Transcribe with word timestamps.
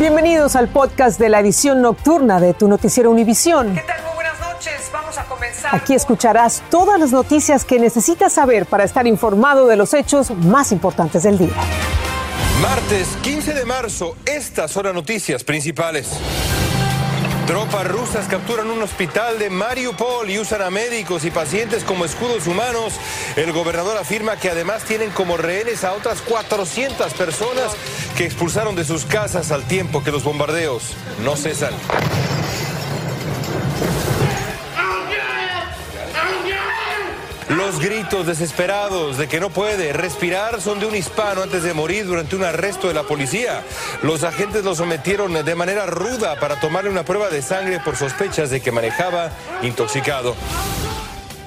Bienvenidos 0.00 0.56
al 0.56 0.68
podcast 0.68 1.20
de 1.20 1.28
la 1.28 1.40
edición 1.40 1.82
nocturna 1.82 2.40
de 2.40 2.54
tu 2.54 2.68
noticiero 2.68 3.10
Univisión. 3.10 3.74
¿Qué 3.74 3.82
tal? 3.82 4.02
Muy 4.02 4.14
buenas 4.14 4.40
noches. 4.40 4.90
Vamos 4.90 5.18
a 5.18 5.24
comenzar. 5.24 5.74
Aquí 5.74 5.92
escucharás 5.92 6.62
todas 6.70 6.98
las 6.98 7.12
noticias 7.12 7.66
que 7.66 7.78
necesitas 7.78 8.32
saber 8.32 8.64
para 8.64 8.84
estar 8.84 9.06
informado 9.06 9.66
de 9.66 9.76
los 9.76 9.92
hechos 9.92 10.30
más 10.30 10.72
importantes 10.72 11.24
del 11.24 11.36
día. 11.36 11.52
Martes 12.62 13.08
15 13.20 13.52
de 13.52 13.66
marzo, 13.66 14.16
estas 14.24 14.70
son 14.70 14.86
las 14.86 14.94
noticias 14.94 15.44
principales. 15.44 16.08
Tropas 17.50 17.84
rusas 17.84 18.28
capturan 18.28 18.70
un 18.70 18.80
hospital 18.80 19.40
de 19.40 19.50
Mariupol 19.50 20.30
y 20.30 20.38
usan 20.38 20.62
a 20.62 20.70
médicos 20.70 21.24
y 21.24 21.32
pacientes 21.32 21.82
como 21.82 22.04
escudos 22.04 22.46
humanos. 22.46 22.92
El 23.34 23.50
gobernador 23.50 23.98
afirma 23.98 24.36
que 24.36 24.50
además 24.50 24.84
tienen 24.84 25.10
como 25.10 25.36
rehenes 25.36 25.82
a 25.82 25.92
otras 25.94 26.22
400 26.22 27.12
personas 27.14 27.72
que 28.16 28.24
expulsaron 28.24 28.76
de 28.76 28.84
sus 28.84 29.04
casas 29.04 29.50
al 29.50 29.64
tiempo 29.64 30.04
que 30.04 30.12
los 30.12 30.22
bombardeos 30.22 30.94
no 31.24 31.34
cesan. 31.34 31.74
Los 37.50 37.80
gritos 37.80 38.28
desesperados 38.28 39.18
de 39.18 39.26
que 39.26 39.40
no 39.40 39.50
puede 39.50 39.92
respirar 39.92 40.60
son 40.60 40.78
de 40.78 40.86
un 40.86 40.94
hispano 40.94 41.42
antes 41.42 41.64
de 41.64 41.74
morir 41.74 42.06
durante 42.06 42.36
un 42.36 42.44
arresto 42.44 42.86
de 42.86 42.94
la 42.94 43.02
policía. 43.02 43.64
Los 44.04 44.22
agentes 44.22 44.62
lo 44.62 44.76
sometieron 44.76 45.32
de 45.44 45.54
manera 45.56 45.84
ruda 45.86 46.38
para 46.38 46.60
tomarle 46.60 46.90
una 46.90 47.04
prueba 47.04 47.28
de 47.28 47.42
sangre 47.42 47.80
por 47.80 47.96
sospechas 47.96 48.50
de 48.50 48.60
que 48.60 48.70
manejaba 48.70 49.32
intoxicado. 49.62 50.36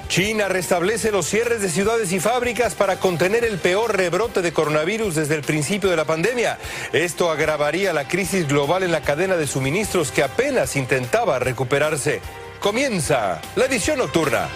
China 0.09 0.49
restablece 0.49 1.09
los 1.09 1.25
cierres 1.25 1.61
de 1.61 1.69
ciudades 1.69 2.11
y 2.11 2.19
fábricas 2.19 2.75
para 2.75 2.97
contener 2.97 3.45
el 3.45 3.57
peor 3.57 3.95
rebrote 3.95 4.41
de 4.41 4.51
coronavirus 4.51 5.15
desde 5.15 5.35
el 5.35 5.41
principio 5.41 5.89
de 5.89 5.95
la 5.95 6.03
pandemia. 6.03 6.59
Esto 6.91 7.31
agravaría 7.31 7.93
la 7.93 8.09
crisis 8.09 8.45
global 8.45 8.83
en 8.83 8.91
la 8.91 9.01
cadena 9.01 9.37
de 9.37 9.47
suministros 9.47 10.11
que 10.11 10.21
apenas 10.21 10.75
intentaba 10.75 11.39
recuperarse. 11.39 12.19
Comienza 12.59 13.39
la 13.55 13.65
edición 13.65 13.99
nocturna. 13.99 14.49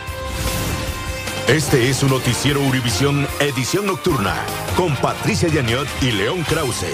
Este 1.47 1.89
es 1.89 1.95
su 1.95 2.09
noticiero 2.09 2.59
Univisión 2.59 3.25
Edición 3.39 3.85
Nocturna 3.85 4.35
con 4.75 4.93
Patricia 4.97 5.47
Yaniot 5.47 5.87
y 6.01 6.11
León 6.11 6.43
Krause. 6.43 6.91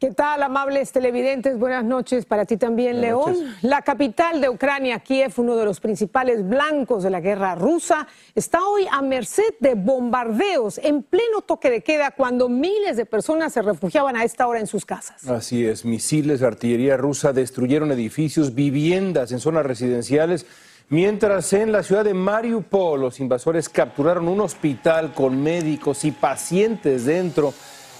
¿Qué 0.00 0.10
tal, 0.12 0.42
amables 0.42 0.90
televidentes? 0.90 1.58
Buenas 1.58 1.84
noches 1.84 2.24
para 2.24 2.46
ti 2.46 2.56
también, 2.56 3.02
León. 3.02 3.36
La 3.60 3.82
capital 3.82 4.40
de 4.40 4.48
Ucrania, 4.48 5.00
Kiev, 5.00 5.34
uno 5.36 5.54
de 5.54 5.66
los 5.66 5.80
principales 5.80 6.48
blancos 6.48 7.02
de 7.02 7.10
la 7.10 7.20
guerra 7.20 7.54
rusa, 7.54 8.08
está 8.34 8.66
hoy 8.66 8.86
a 8.90 9.02
merced 9.02 9.54
de 9.60 9.74
bombardeos 9.74 10.78
en 10.78 11.02
pleno 11.02 11.42
toque 11.42 11.68
de 11.68 11.82
queda 11.82 12.12
cuando 12.12 12.48
miles 12.48 12.96
de 12.96 13.04
personas 13.04 13.52
se 13.52 13.60
refugiaban 13.60 14.16
a 14.16 14.24
esta 14.24 14.46
hora 14.46 14.60
en 14.60 14.66
sus 14.66 14.86
casas. 14.86 15.28
Así 15.28 15.66
es, 15.66 15.84
misiles 15.84 16.40
de 16.40 16.46
artillería 16.46 16.96
rusa 16.96 17.34
destruyeron 17.34 17.92
edificios, 17.92 18.54
viviendas 18.54 19.30
en 19.30 19.40
zonas 19.40 19.66
residenciales 19.66 20.46
Mientras 20.88 21.52
en 21.52 21.72
la 21.72 21.82
ciudad 21.82 22.04
de 22.04 22.14
Mariupol 22.14 23.00
los 23.00 23.18
invasores 23.18 23.68
capturaron 23.68 24.28
un 24.28 24.40
hospital 24.40 25.12
con 25.12 25.42
médicos 25.42 26.04
y 26.04 26.12
pacientes 26.12 27.04
dentro 27.06 27.52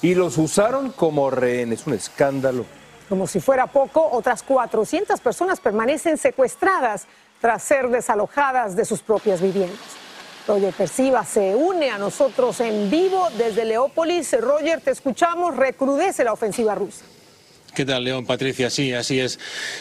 y 0.02 0.14
los 0.14 0.38
usaron 0.38 0.92
como 0.92 1.28
rehenes. 1.28 1.84
Un 1.88 1.94
escándalo. 1.94 2.64
Como 3.08 3.26
si 3.26 3.40
fuera 3.40 3.66
poco, 3.66 4.08
otras 4.12 4.44
400 4.44 5.18
personas 5.20 5.58
permanecen 5.58 6.16
secuestradas 6.16 7.06
tras 7.40 7.64
ser 7.64 7.88
desalojadas 7.88 8.76
de 8.76 8.84
sus 8.84 9.00
propias 9.00 9.40
viviendas. 9.40 9.80
Roger 10.46 10.72
Persiva 10.72 11.24
se 11.24 11.56
une 11.56 11.90
a 11.90 11.98
nosotros 11.98 12.60
en 12.60 12.88
vivo 12.88 13.26
desde 13.36 13.64
Leópolis. 13.64 14.40
Roger, 14.40 14.80
te 14.80 14.92
escuchamos. 14.92 15.56
Recrudece 15.56 16.22
la 16.22 16.32
ofensiva 16.32 16.76
rusa. 16.76 17.04
¿Qué 17.76 17.84
tal, 17.84 18.04
León? 18.04 18.24
Patricia, 18.24 18.70
sí, 18.70 18.94
así 18.94 19.20
es. 19.20 19.38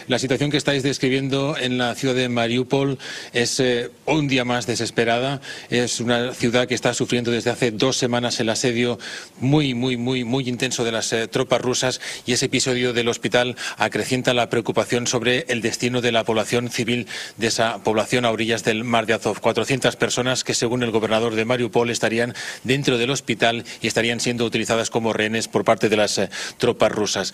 La 0.09 0.19
situación 0.19 0.51
que 0.51 0.57
estáis 0.57 0.83
describiendo 0.83 1.55
en 1.57 1.77
la 1.77 1.95
ciudad 1.95 2.13
de 2.13 2.27
Mariupol 2.27 2.99
es 3.31 3.57
eh, 3.61 3.89
un 4.05 4.27
día 4.27 4.43
más 4.43 4.67
desesperada. 4.67 5.39
Es 5.70 6.02
una 6.02 6.33
ciudad 6.33 6.67
que 6.67 6.75
está 6.75 6.93
sufriendo 6.93 7.31
desde 7.31 7.52
hace 7.52 7.71
dos 7.71 7.95
semanas 7.95 8.37
el 8.42 8.49
asedio 8.49 8.99
muy, 9.39 9.73
muy, 9.73 9.95
muy, 9.95 10.25
muy 10.25 10.49
intenso 10.49 10.83
de 10.83 10.92
las 10.92 11.14
eh, 11.14 11.30
tropas 11.30 11.61
rusas 11.61 12.02
y 12.25 12.33
ese 12.33 12.47
episodio 12.47 12.92
del 12.92 13.08
hospital 13.08 13.55
acrecienta 13.77 14.33
la 14.33 14.49
preocupación 14.49 15.08
sobre 15.08 15.45
el 15.47 15.61
destino 15.61 16.02
de 16.02 16.11
la 16.11 16.25
población 16.25 16.70
civil 16.70 17.08
de 17.37 17.47
esa 17.47 17.81
población 17.81 18.25
a 18.25 18.31
orillas 18.31 18.65
del 18.65 18.83
mar 18.83 19.05
de 19.05 19.14
Azov. 19.14 19.39
400 19.39 19.95
personas 19.95 20.43
que, 20.43 20.53
según 20.53 20.83
el 20.83 20.91
gobernador 20.91 21.33
de 21.33 21.45
Mariupol, 21.45 21.89
estarían 21.89 22.36
dentro 22.65 22.97
del 22.97 23.11
hospital 23.11 23.64
y 23.80 23.87
estarían 23.87 24.20
siendo 24.20 24.43
utilizadas 24.43 24.89
como 24.89 25.14
rehenes 25.14 25.47
por 25.47 25.64
parte 25.64 25.87
de 25.87 25.95
las 25.95 26.17
eh, 26.17 26.30
tropas 26.58 26.91
rusas. 26.91 27.33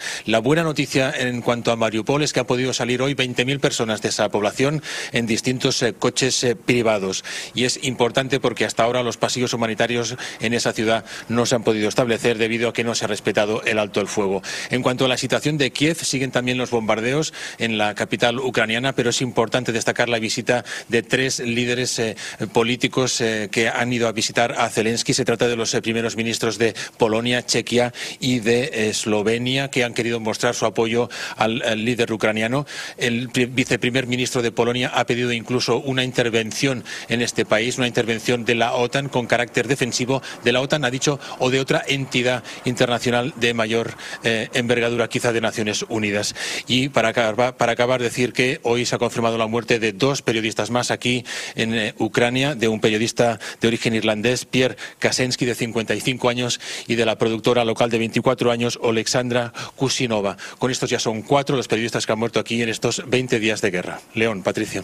Buena 0.51 0.63
noticia 0.63 1.13
en 1.17 1.41
cuanto 1.41 1.71
a 1.71 1.77
Mariupol 1.77 2.23
es 2.23 2.33
que 2.33 2.41
ha 2.41 2.45
podido 2.45 2.73
salir 2.73 3.01
hoy 3.01 3.15
20.000 3.15 3.61
personas 3.61 4.01
de 4.01 4.09
esa 4.09 4.27
población 4.27 4.83
en 5.13 5.25
distintos 5.25 5.81
eh, 5.81 5.93
coches 5.93 6.43
eh, 6.43 6.57
privados. 6.57 7.23
Y 7.55 7.63
es 7.63 7.81
importante 7.85 8.41
porque 8.41 8.65
hasta 8.65 8.83
ahora 8.83 9.01
los 9.01 9.15
pasillos 9.15 9.53
humanitarios 9.53 10.17
en 10.41 10.53
esa 10.53 10.73
ciudad 10.73 11.05
no 11.29 11.45
se 11.45 11.55
han 11.55 11.63
podido 11.63 11.87
establecer 11.87 12.37
debido 12.37 12.67
a 12.67 12.73
que 12.73 12.83
no 12.83 12.95
se 12.95 13.05
ha 13.05 13.07
respetado 13.07 13.63
el 13.63 13.79
alto 13.79 14.01
el 14.01 14.07
fuego. 14.07 14.41
En 14.71 14.81
cuanto 14.81 15.05
a 15.05 15.07
la 15.07 15.15
situación 15.15 15.57
de 15.57 15.71
Kiev, 15.71 15.95
siguen 15.95 16.31
también 16.31 16.57
los 16.57 16.69
bombardeos 16.69 17.33
en 17.57 17.77
la 17.77 17.95
capital 17.95 18.37
ucraniana, 18.37 18.91
pero 18.91 19.11
es 19.11 19.21
importante 19.21 19.71
destacar 19.71 20.09
la 20.09 20.19
visita 20.19 20.65
de 20.89 21.01
tres 21.01 21.39
líderes 21.39 21.97
eh, 21.97 22.17
políticos 22.51 23.23
que 23.51 23.69
han 23.73 23.93
ido 23.93 24.09
a 24.09 24.11
visitar 24.11 24.51
a 24.57 24.69
Zelensky. 24.69 25.13
Se 25.13 25.23
trata 25.23 25.47
de 25.47 25.55
los 25.55 25.71
primeros 25.81 26.17
ministros 26.17 26.57
de 26.57 26.75
Polonia, 26.97 27.45
Chequia 27.45 27.93
y 28.19 28.39
de 28.39 28.89
Eslovenia 28.89 29.69
que 29.69 29.85
han 29.85 29.93
querido 29.93 30.19
mostrar 30.19 30.40
su 30.53 30.65
apoyo 30.65 31.09
al, 31.37 31.61
líder 31.85 32.11
ucraniano. 32.11 32.65
El 32.97 33.27
viceprimer 33.27 34.07
ministro 34.07 34.41
de 34.41 34.51
Polonia 34.51 34.91
ha 34.93 35.05
pedido 35.05 35.31
incluso 35.31 35.77
una 35.79 36.03
intervención 36.03 36.83
en 37.09 37.21
este 37.21 37.45
país, 37.45 37.77
una 37.77 37.87
intervención 37.87 38.45
de 38.45 38.55
la 38.55 38.73
OTAN 38.73 39.09
con 39.09 39.27
carácter 39.27 39.67
defensivo 39.67 40.21
de 40.43 40.51
la 40.51 40.61
OTAN, 40.61 40.85
ha 40.85 40.91
dicho, 40.91 41.19
o 41.39 41.49
de 41.49 41.59
otra 41.59 41.83
entidad 41.87 42.43
internacional 42.65 43.33
de 43.37 43.53
mayor 43.53 43.95
eh, 44.23 44.49
envergadura, 44.53 45.07
quizá 45.07 45.31
de 45.31 45.41
Naciones 45.41 45.85
Unidas. 45.89 46.35
Y 46.67 46.89
para 46.89 47.09
acabar, 47.09 47.57
para 47.57 47.71
acabar, 47.73 48.01
decir 48.01 48.33
que 48.33 48.59
hoy 48.63 48.85
se 48.85 48.95
ha 48.95 48.99
confirmado 48.99 49.37
la 49.37 49.47
muerte 49.47 49.79
de 49.79 49.93
dos 49.93 50.21
periodistas 50.21 50.71
más 50.71 50.91
aquí 50.91 51.23
en 51.55 51.73
eh, 51.73 51.93
Ucrania, 51.97 52.55
de 52.55 52.67
un 52.67 52.79
periodista 52.79 53.39
de 53.59 53.67
origen 53.67 53.95
irlandés, 53.95 54.45
Pierre 54.45 54.77
Kasensky, 54.99 55.45
de 55.45 55.55
55 55.55 56.29
años, 56.29 56.59
y 56.87 56.95
de 56.95 57.05
la 57.05 57.17
productora 57.17 57.65
local 57.65 57.89
de 57.89 57.97
24 57.99 58.51
años, 58.51 58.79
Alexandra 58.83 59.53
Kusinova. 59.75 60.20
Con 60.59 60.71
estos 60.71 60.89
ya 60.89 60.99
son 60.99 61.21
cuatro 61.21 61.55
los 61.55 61.67
periodistas 61.67 62.05
que 62.05 62.11
han 62.11 62.19
muerto 62.19 62.39
aquí 62.39 62.61
en 62.61 62.69
estos 62.69 63.03
20 63.07 63.39
días 63.39 63.61
de 63.61 63.71
guerra. 63.71 63.99
León, 64.13 64.41
Patricia. 64.43 64.83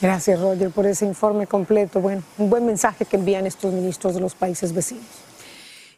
Gracias, 0.00 0.40
Roger, 0.40 0.70
por 0.70 0.86
ese 0.86 1.06
informe 1.06 1.46
completo. 1.46 2.00
Bueno, 2.00 2.22
un 2.38 2.50
buen 2.50 2.66
mensaje 2.66 3.04
que 3.04 3.16
envían 3.16 3.46
estos 3.46 3.72
ministros 3.72 4.14
de 4.14 4.20
los 4.20 4.34
países 4.34 4.74
vecinos. 4.74 5.04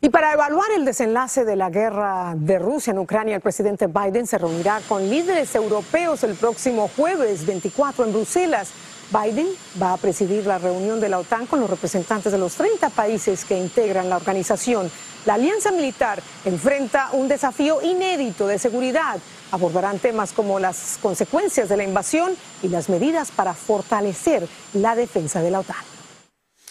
Y 0.05 0.11
para 0.11 0.35
evaluar 0.35 0.67
el 0.77 0.85
desenlace 0.85 1.47
de 1.47 1.57
la 1.57 1.71
guerra 1.71 2.35
de 2.37 2.59
Rusia 2.59 2.91
en 2.91 2.99
Ucrania, 2.99 3.37
el 3.37 3.41
presidente 3.41 3.87
Biden 3.87 4.27
se 4.27 4.37
reunirá 4.37 4.83
con 4.87 5.09
líderes 5.09 5.55
europeos 5.55 6.23
el 6.25 6.35
próximo 6.35 6.91
jueves 6.95 7.47
24 7.47 8.05
en 8.05 8.13
Bruselas. 8.13 8.69
Biden 9.15 9.47
va 9.81 9.93
a 9.93 9.97
presidir 9.97 10.45
la 10.45 10.59
reunión 10.59 10.99
de 10.99 11.09
la 11.09 11.21
OTAN 11.21 11.47
con 11.47 11.61
los 11.61 11.71
representantes 11.71 12.33
de 12.33 12.39
los 12.39 12.57
30 12.57 12.91
países 12.91 13.45
que 13.45 13.57
integran 13.57 14.09
la 14.09 14.17
organización. 14.17 14.91
La 15.25 15.35
alianza 15.35 15.71
militar 15.71 16.21
enfrenta 16.45 17.11
un 17.13 17.29
desafío 17.29 17.81
inédito 17.81 18.49
de 18.49 18.59
seguridad. 18.59 19.21
Abordarán 19.53 20.01
temas 20.01 20.33
como 20.33 20.59
las 20.59 20.99
consecuencias 21.01 21.69
de 21.69 21.77
la 21.77 21.85
invasión 21.85 22.33
y 22.61 22.69
las 22.69 22.89
medidas 22.89 23.31
para 23.31 23.55
fortalecer 23.55 24.49
la 24.73 24.97
defensa 24.97 25.41
de 25.41 25.53
la 25.53 25.61
OTAN. 25.61 25.77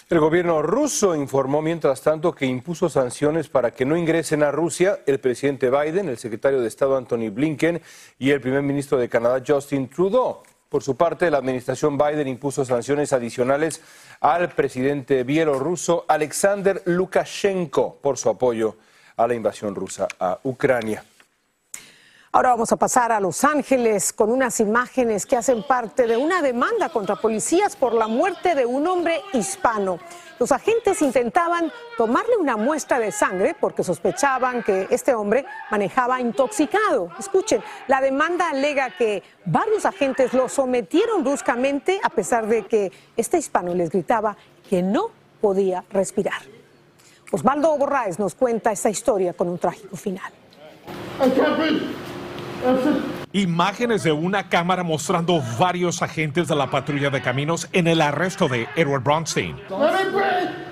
El 0.09 0.19
gobierno 0.19 0.61
ruso 0.61 1.15
informó, 1.15 1.61
mientras 1.61 2.01
tanto, 2.01 2.33
que 2.33 2.45
impuso 2.45 2.89
sanciones 2.89 3.47
para 3.47 3.71
que 3.71 3.85
no 3.85 3.95
ingresen 3.95 4.43
a 4.43 4.51
Rusia 4.51 4.99
el 5.05 5.19
presidente 5.19 5.69
Biden, 5.69 6.09
el 6.09 6.17
secretario 6.17 6.59
de 6.59 6.67
Estado 6.67 6.97
Anthony 6.97 7.29
Blinken 7.31 7.81
y 8.19 8.31
el 8.31 8.41
primer 8.41 8.63
ministro 8.63 8.97
de 8.97 9.07
Canadá 9.07 9.41
Justin 9.47 9.87
Trudeau. 9.87 10.43
Por 10.73 10.81
su 10.81 10.97
parte, 10.97 11.29
la 11.29 11.37
administración 11.37 11.99
Biden 11.99 12.28
impuso 12.28 12.66
sanciones 12.66 13.14
adicionales 13.14 13.79
al 14.20 14.49
presidente 14.49 15.23
bielorruso 15.23 16.03
Alexander 16.08 16.81
Lukashenko 16.85 17.99
por 18.02 18.17
su 18.17 18.28
apoyo 18.28 18.78
a 19.16 19.28
la 19.28 19.35
invasión 19.35 19.75
rusa 19.75 20.08
a 20.20 20.40
Ucrania. 20.41 21.05
Ahora 22.31 22.49
vamos 22.49 22.72
a 22.72 22.78
pasar 22.78 23.11
a 23.11 23.20
Los 23.20 23.43
Ángeles 23.43 24.11
con 24.11 24.31
unas 24.31 24.59
imágenes 24.59 25.28
que 25.28 25.37
hacen 25.37 25.61
parte 25.61 26.08
de 26.08 26.17
una 26.17 26.41
demanda 26.41 26.90
contra 26.90 27.17
policías 27.17 27.75
por 27.75 27.93
la 27.93 28.08
muerte 28.08 28.55
de 28.55 28.66
un 28.66 28.87
hombre 28.87 29.22
hispano. 29.31 29.99
Los 30.43 30.51
agentes 30.51 31.01
intentaban 31.01 31.72
tomarle 31.95 32.35
una 32.35 32.57
muestra 32.57 32.99
de 32.99 33.13
sangre 33.13 33.55
porque 33.57 33.81
sospechaban 33.81 34.61
que 34.61 34.87
este 34.90 35.13
hombre 35.13 35.45
manejaba 35.72 36.19
intoxicado. 36.19 37.09
Escuchen, 37.17 37.63
la 37.87 38.01
demanda 38.01 38.49
alega 38.49 38.90
que 38.90 39.23
varios 39.45 39.85
agentes 39.85 40.34
lo 40.34 40.49
sometieron 40.49 41.23
bruscamente 41.23 41.97
a 42.03 42.09
pesar 42.09 42.45
de 42.47 42.63
que 42.63 42.91
este 43.16 43.37
hispano 43.37 43.73
les 43.73 43.90
gritaba 43.90 44.35
que 44.69 44.84
no 44.84 45.11
podía 45.40 45.85
respirar. 45.91 46.41
Osvaldo 47.31 47.78
Borraes 47.78 48.19
nos 48.19 48.35
cuenta 48.35 48.73
esta 48.73 48.89
historia 48.89 49.31
con 49.31 49.47
un 49.47 49.57
trágico 49.57 49.96
final. 49.96 50.29
Imágenes 53.31 54.03
de 54.03 54.11
una 54.11 54.47
cámara 54.47 54.83
mostrando 54.83 55.41
varios 55.57 56.01
agentes 56.01 56.47
de 56.47 56.55
la 56.55 56.69
patrulla 56.69 57.09
de 57.09 57.21
caminos 57.21 57.67
en 57.73 57.87
el 57.87 57.99
arresto 57.99 58.47
de 58.47 58.67
Edward 58.75 59.03
Bronstein. 59.03 59.59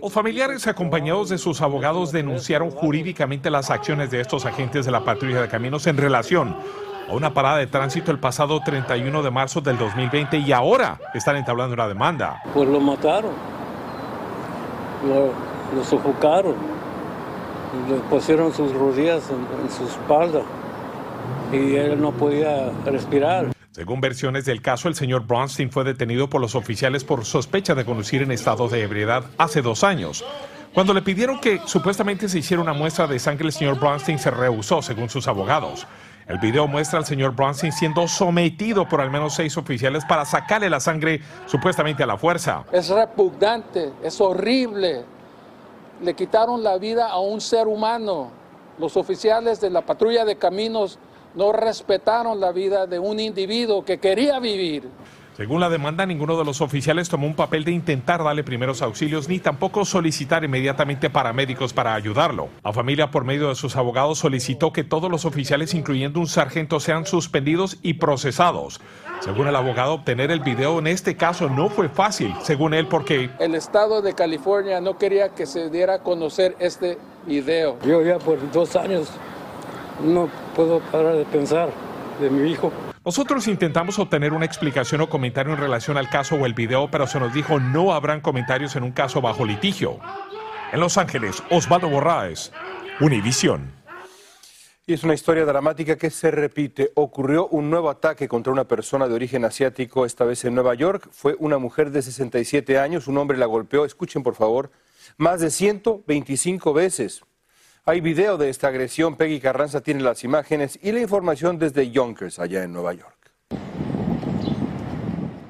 Los 0.01 0.13
familiares 0.13 0.67
acompañados 0.67 1.29
de 1.29 1.37
sus 1.37 1.61
abogados 1.61 2.11
denunciaron 2.11 2.69
jurídicamente 2.69 3.49
las 3.49 3.71
acciones 3.71 4.11
de 4.11 4.21
estos 4.21 4.45
agentes 4.45 4.85
de 4.85 4.91
la 4.91 5.03
patrulla 5.03 5.41
de 5.41 5.47
caminos 5.47 5.87
en 5.87 5.97
relación 5.97 6.55
a 7.09 7.13
una 7.13 7.33
parada 7.33 7.57
de 7.57 7.67
tránsito 7.67 8.11
el 8.11 8.19
pasado 8.19 8.61
31 8.63 9.23
de 9.23 9.31
marzo 9.31 9.59
del 9.61 9.77
2020 9.77 10.37
y 10.37 10.51
ahora 10.51 10.99
están 11.13 11.37
entablando 11.37 11.73
una 11.73 11.87
demanda. 11.87 12.41
Pues 12.53 12.69
lo 12.69 12.79
mataron, 12.79 13.31
lo, 15.07 15.33
lo 15.75 15.83
sofocaron, 15.83 16.55
le 17.89 17.95
pusieron 18.09 18.53
sus 18.53 18.71
rodillas 18.71 19.23
en, 19.29 19.63
en 19.63 19.71
su 19.71 19.83
espalda 19.85 20.41
y 21.51 21.75
él 21.75 22.01
no 22.01 22.11
podía 22.11 22.71
respirar. 22.85 23.51
Según 23.71 24.01
versiones 24.01 24.45
del 24.45 24.61
caso, 24.61 24.87
el 24.87 24.95
señor 24.95 25.25
Bronstein 25.25 25.71
fue 25.71 25.83
detenido 25.83 26.29
por 26.29 26.41
los 26.41 26.55
oficiales 26.55 27.03
por 27.03 27.23
sospecha 27.23 27.73
de 27.73 27.85
conducir 27.85 28.21
en 28.21 28.31
estado 28.31 28.67
de 28.67 28.81
ebriedad 28.81 29.23
hace 29.37 29.61
dos 29.61 29.83
años. 29.83 30.25
Cuando 30.73 30.93
le 30.93 31.01
pidieron 31.01 31.39
que 31.39 31.59
supuestamente 31.65 32.29
se 32.29 32.39
hiciera 32.39 32.61
una 32.61 32.73
muestra 32.73 33.07
de 33.07 33.19
sangre, 33.19 33.47
el 33.47 33.53
señor 33.53 33.79
Bronstein 33.79 34.19
se 34.19 34.31
rehusó, 34.31 34.81
según 34.81 35.09
sus 35.09 35.27
abogados. 35.27 35.87
El 36.27 36.37
video 36.37 36.67
muestra 36.67 36.99
al 36.99 37.05
señor 37.05 37.35
Bronstein 37.35 37.73
siendo 37.73 38.07
sometido 38.07 38.87
por 38.87 39.01
al 39.01 39.11
menos 39.11 39.33
seis 39.33 39.57
oficiales 39.57 40.05
para 40.05 40.23
sacarle 40.23 40.69
la 40.69 40.79
sangre 40.79 41.21
supuestamente 41.45 42.03
a 42.03 42.05
la 42.05 42.17
fuerza. 42.17 42.63
Es 42.71 42.89
repugnante, 42.89 43.91
es 44.01 44.21
horrible. 44.21 45.03
Le 46.01 46.13
quitaron 46.13 46.63
la 46.63 46.77
vida 46.77 47.09
a 47.09 47.19
un 47.19 47.41
ser 47.41 47.67
humano. 47.67 48.31
Los 48.79 48.95
oficiales 48.95 49.59
de 49.59 49.69
la 49.69 49.81
patrulla 49.81 50.23
de 50.23 50.37
caminos 50.37 50.99
no 51.35 51.51
respetaron 51.51 52.39
la 52.39 52.51
vida 52.51 52.87
de 52.87 52.99
un 52.99 53.19
individuo 53.19 53.83
que 53.85 53.99
quería 53.99 54.39
vivir. 54.39 54.89
Según 55.37 55.61
la 55.61 55.69
demanda, 55.69 56.05
ninguno 56.05 56.37
de 56.37 56.43
los 56.43 56.59
oficiales 56.59 57.07
tomó 57.07 57.25
un 57.25 57.35
papel 57.35 57.63
de 57.63 57.71
intentar 57.71 58.21
darle 58.21 58.43
primeros 58.43 58.81
auxilios 58.81 59.29
ni 59.29 59.39
tampoco 59.39 59.85
solicitar 59.85 60.43
inmediatamente 60.43 61.09
paramédicos 61.09 61.71
para 61.71 61.95
ayudarlo. 61.95 62.49
La 62.63 62.73
familia, 62.73 63.11
por 63.11 63.23
medio 63.23 63.47
de 63.47 63.55
sus 63.55 63.77
abogados, 63.77 64.19
solicitó 64.19 64.73
que 64.73 64.83
todos 64.83 65.09
los 65.09 65.23
oficiales, 65.23 65.73
incluyendo 65.73 66.19
un 66.19 66.27
sargento, 66.27 66.81
sean 66.81 67.05
suspendidos 67.05 67.77
y 67.81 67.93
procesados. 67.93 68.81
Según 69.21 69.47
el 69.47 69.55
abogado, 69.55 69.93
obtener 69.93 70.31
el 70.31 70.41
video 70.41 70.79
en 70.79 70.87
este 70.87 71.15
caso 71.15 71.49
no 71.49 71.69
fue 71.69 71.87
fácil, 71.87 72.35
según 72.43 72.73
él, 72.73 72.87
porque 72.87 73.29
El 73.39 73.55
estado 73.55 74.01
de 74.01 74.13
California 74.13 74.81
no 74.81 74.97
quería 74.97 75.29
que 75.29 75.45
se 75.45 75.69
diera 75.69 75.95
a 75.95 75.99
conocer 76.03 76.55
este 76.59 76.97
video. 77.25 77.79
Yo 77.85 78.03
ya 78.03 78.19
por 78.19 78.51
dos 78.51 78.75
años 78.75 79.09
no 80.01 80.29
puedo 80.55 80.79
parar 80.91 81.15
de 81.15 81.25
pensar 81.25 81.69
de 82.19 82.29
mi 82.29 82.51
hijo. 82.51 82.71
Nosotros 83.03 83.47
intentamos 83.47 83.97
obtener 83.97 84.31
una 84.31 84.45
explicación 84.45 85.01
o 85.01 85.09
comentario 85.09 85.53
en 85.53 85.59
relación 85.59 85.97
al 85.97 86.09
caso 86.09 86.35
o 86.35 86.45
el 86.45 86.53
video, 86.53 86.89
pero 86.91 87.07
se 87.07 87.19
nos 87.19 87.33
dijo 87.33 87.59
no 87.59 87.93
habrán 87.93 88.21
comentarios 88.21 88.75
en 88.75 88.83
un 88.83 88.91
caso 88.91 89.21
bajo 89.21 89.45
litigio. 89.45 89.99
En 90.71 90.79
Los 90.79 90.97
Ángeles, 90.97 91.41
Osvaldo 91.49 91.89
Borraes, 91.89 92.51
Univisión. 92.99 93.81
Y 94.85 94.93
es 94.93 95.03
una 95.03 95.13
historia 95.13 95.45
dramática 95.45 95.95
que 95.95 96.09
se 96.09 96.31
repite. 96.31 96.91
Ocurrió 96.95 97.47
un 97.47 97.69
nuevo 97.69 97.89
ataque 97.89 98.27
contra 98.27 98.51
una 98.53 98.67
persona 98.67 99.07
de 99.07 99.13
origen 99.13 99.45
asiático, 99.45 100.05
esta 100.05 100.25
vez 100.25 100.43
en 100.45 100.53
Nueva 100.53 100.73
York. 100.75 101.07
Fue 101.11 101.35
una 101.39 101.57
mujer 101.57 101.91
de 101.91 102.01
67 102.01 102.77
años, 102.77 103.07
un 103.07 103.17
hombre 103.17 103.37
la 103.37 103.45
golpeó, 103.45 103.85
escuchen 103.85 104.21
por 104.21 104.35
favor, 104.35 104.71
más 105.17 105.39
de 105.39 105.49
125 105.49 106.73
veces. 106.73 107.23
Hay 107.83 107.99
video 107.99 108.37
de 108.37 108.51
esta 108.51 108.67
agresión, 108.67 109.15
Peggy 109.15 109.39
Carranza 109.39 109.81
tiene 109.81 110.03
las 110.03 110.23
imágenes 110.23 110.77
y 110.83 110.91
la 110.91 110.99
información 110.99 111.57
desde 111.57 111.89
Yonkers, 111.89 112.37
allá 112.37 112.63
en 112.63 112.73
Nueva 112.73 112.93
York. 112.93 113.33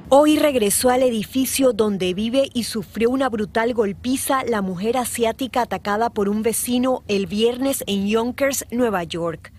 Hoy 0.08 0.40
regresó 0.40 0.90
al 0.92 1.04
edificio 1.04 1.74
donde 1.74 2.14
vive 2.14 2.50
y 2.54 2.64
sufrió 2.64 3.10
una 3.10 3.28
brutal 3.28 3.74
golpiza 3.74 4.46
la 4.46 4.62
mujer 4.62 4.96
asiática 4.96 5.64
atacada 5.64 6.10
por 6.10 6.30
un 6.30 6.42
vecino 6.42 7.04
el 7.10 7.28
viernes 7.28 7.84
en 7.86 8.08
Yonkers, 8.08 8.66
Nueva 8.72 9.04
York. 9.04 9.52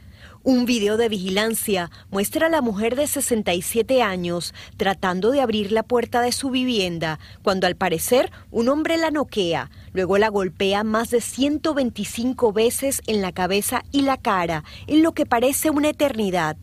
Un 0.45 0.67
video 0.67 0.97
de 0.97 1.09
vigilancia 1.09 1.89
muestra 2.11 2.49
a 2.49 2.51
la 2.51 2.63
mujer 2.63 2.97
de 2.97 3.07
67 3.07 4.03
años 4.03 4.55
tratando 4.77 5.31
de 5.31 5.41
abrir 5.41 5.71
la 5.71 5.85
puerta 5.85 6.21
de 6.21 6.33
su 6.33 6.51
vivienda 6.51 7.21
cuando 7.45 7.69
al 7.69 7.77
parecer 7.77 8.33
un 8.51 8.69
hombre 8.69 8.97
la 8.97 9.13
noquea, 9.13 9.71
luego 9.93 10.19
la 10.19 10.31
golpea 10.31 10.83
más 10.83 11.11
de 11.11 11.21
125 11.21 12.53
veces 12.53 13.03
en 13.07 13.23
la 13.23 13.31
cabeza 13.31 13.85
y 13.93 14.03
la 14.03 14.17
cara, 14.17 14.65
en 14.89 15.05
lo 15.05 15.13
que 15.13 15.27
parece 15.27 15.71
una 15.71 15.91
eternidad. 15.91 16.57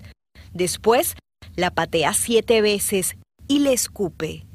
Después 0.53 1.15
la 1.55 1.71
patea 1.71 2.13
siete 2.13 2.61
veces 2.61 3.15
y 3.47 3.59
le 3.59 3.71
escupe. 3.71 4.45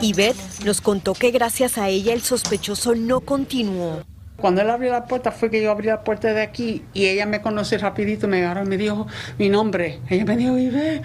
Yvette 0.00 0.64
nos 0.64 0.80
contó 0.80 1.14
que 1.14 1.32
gracias 1.32 1.76
a 1.76 1.88
ella 1.88 2.12
el 2.14 2.22
sospechoso 2.22 2.94
no 2.94 3.18
continuó. 3.20 4.04
Cuando 4.40 4.60
él 4.60 4.70
abrió 4.70 4.92
la 4.92 5.06
puerta 5.06 5.32
fue 5.32 5.50
que 5.50 5.60
yo 5.60 5.72
abrí 5.72 5.88
la 5.88 6.04
puerta 6.04 6.32
de 6.32 6.42
aquí 6.42 6.84
y 6.94 7.06
ella 7.06 7.26
me 7.26 7.42
conoció 7.42 7.76
rapidito, 7.78 8.28
me 8.28 8.38
agarró 8.38 8.62
y 8.62 8.68
me 8.68 8.76
dijo 8.76 9.08
mi 9.36 9.48
nombre. 9.48 9.98
Ella 10.08 10.24
me 10.24 10.36
dijo, 10.36 10.54
ay, 10.54 11.02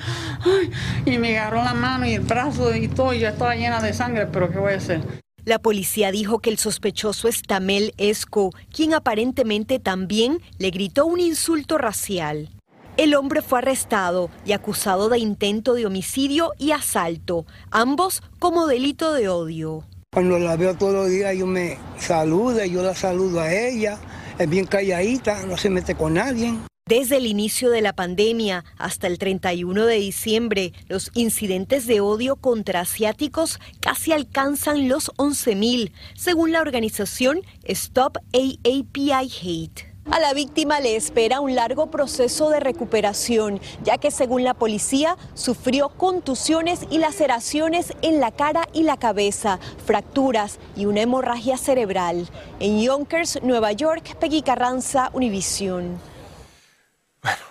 y 1.06 1.18
me 1.18 1.36
agarró 1.40 1.64
la 1.64 1.74
mano 1.74 2.06
y 2.06 2.14
el 2.14 2.22
brazo 2.22 2.76
y 2.76 2.88
todo, 2.88 3.12
y 3.12 3.22
yo 3.22 3.30
estaba 3.30 3.56
llena 3.56 3.82
de 3.82 3.92
sangre, 3.94 4.28
pero 4.28 4.52
¿qué 4.52 4.60
voy 4.60 4.74
a 4.74 4.78
hacer? 4.78 5.02
La 5.46 5.58
policía 5.58 6.12
dijo 6.12 6.40
que 6.40 6.52
el 6.52 6.60
sospechoso 6.60 7.28
es 7.28 7.42
Tamel 7.42 7.96
Esco, 7.98 8.52
quien 8.72 8.94
aparentemente 8.94 9.80
también 9.80 10.38
le 10.60 10.70
gritó 10.70 11.08
un 11.08 11.20
insulto 11.20 11.80
racial. 11.80 12.50
El 12.98 13.16
hombre 13.16 13.42
fue 13.42 13.58
arrestado 13.58 14.30
y 14.46 14.52
acusado 14.52 15.10
de 15.10 15.18
intento 15.18 15.74
de 15.74 15.88
homicidio 15.88 16.52
y 16.60 16.70
asalto, 16.70 17.48
ambos 17.72 18.22
como 18.38 18.68
delito 18.68 19.12
de 19.12 19.28
odio. 19.28 19.84
Cuando 20.14 20.38
la 20.38 20.56
veo 20.56 20.76
todos 20.76 20.94
los 20.94 21.10
días, 21.10 21.36
yo 21.36 21.48
me 21.48 21.80
saludo, 21.98 22.64
yo 22.66 22.84
la 22.84 22.94
saludo 22.94 23.40
a 23.40 23.52
ella. 23.52 23.98
Es 24.38 24.48
bien 24.48 24.66
calladita, 24.68 25.44
no 25.48 25.58
se 25.58 25.72
mete 25.72 25.96
con 25.96 26.14
nadie. 26.14 26.54
Desde 26.86 27.18
el 27.18 27.26
inicio 27.26 27.72
de 27.72 27.82
la 27.82 27.94
pandemia 27.94 28.64
hasta 28.78 29.08
el 29.08 29.18
31 29.18 29.86
de 29.86 29.96
diciembre, 29.96 30.74
los 30.88 31.10
incidentes 31.16 31.88
de 31.88 32.02
odio 32.02 32.36
contra 32.36 32.82
asiáticos 32.82 33.60
casi 33.80 34.12
alcanzan 34.12 34.88
los 34.88 35.12
11.000, 35.16 35.92
según 36.14 36.52
la 36.52 36.62
organización 36.62 37.42
Stop 37.64 38.18
AAPI 38.34 39.12
Hate. 39.12 39.93
A 40.12 40.20
la 40.20 40.34
víctima 40.34 40.82
le 40.82 40.98
espera 40.98 41.40
un 41.40 41.56
largo 41.56 41.90
proceso 41.90 42.50
de 42.50 42.60
recuperación, 42.60 43.62
ya 43.84 43.98
que 43.98 44.12
según 44.12 44.44
la 44.44 44.54
policía 44.54 45.18
sufrió 45.34 45.90
contusiones 45.90 46.86
y 46.90 46.98
laceraciones 46.98 47.94
en 48.02 48.20
la 48.20 48.32
cara 48.32 48.68
y 48.74 48.84
la 48.84 48.98
cabeza, 48.98 49.60
fracturas 49.86 50.60
y 50.76 50.86
una 50.86 51.02
hemorragia 51.02 51.58
cerebral. 51.58 52.28
En 52.60 52.82
Yonkers, 52.82 53.42
Nueva 53.44 53.72
York, 53.72 54.18
Peggy 54.20 54.42
Carranza, 54.42 55.10
Univisión. 55.14 56.00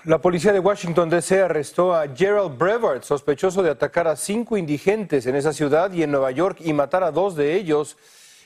La 0.05 0.21
policía 0.21 0.53
de 0.53 0.61
Washington 0.61 1.09
DC 1.09 1.41
arrestó 1.41 1.95
a 1.95 2.07
Gerald 2.15 2.59
Brevard, 2.59 3.03
sospechoso 3.03 3.63
de 3.63 3.71
atacar 3.71 4.07
a 4.07 4.17
cinco 4.17 4.59
indigentes 4.59 5.27
en 5.27 5.37
esa 5.37 5.55
ciudad 5.55 5.91
y 5.93 6.03
en 6.03 6.11
Nueva 6.11 6.31
York 6.31 6.59
y 6.61 6.75
matar 6.75 7.03
a 7.03 7.11
dos 7.11 7.35
de 7.35 7.55
ellos. 7.55 7.97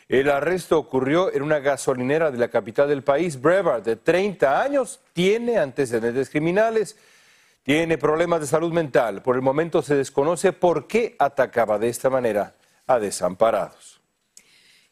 El 0.08 0.30
arresto 0.30 0.78
ocurrió 0.78 1.34
en 1.34 1.42
una 1.42 1.58
gasolinera 1.58 2.30
de 2.30 2.38
la 2.38 2.48
capital 2.48 2.88
del 2.88 3.02
país. 3.02 3.40
Brevard, 3.40 3.82
de 3.82 3.96
30 3.96 4.62
años, 4.62 5.00
tiene 5.12 5.58
antecedentes 5.58 6.30
criminales, 6.30 6.96
tiene 7.64 7.98
problemas 7.98 8.40
de 8.40 8.46
salud 8.46 8.72
mental. 8.72 9.20
Por 9.20 9.34
el 9.34 9.42
momento 9.42 9.82
se 9.82 9.96
desconoce 9.96 10.52
por 10.52 10.86
qué 10.86 11.16
atacaba 11.18 11.76
de 11.78 11.88
esta 11.88 12.08
manera 12.08 12.54
a 12.86 13.00
desamparados. 13.00 14.00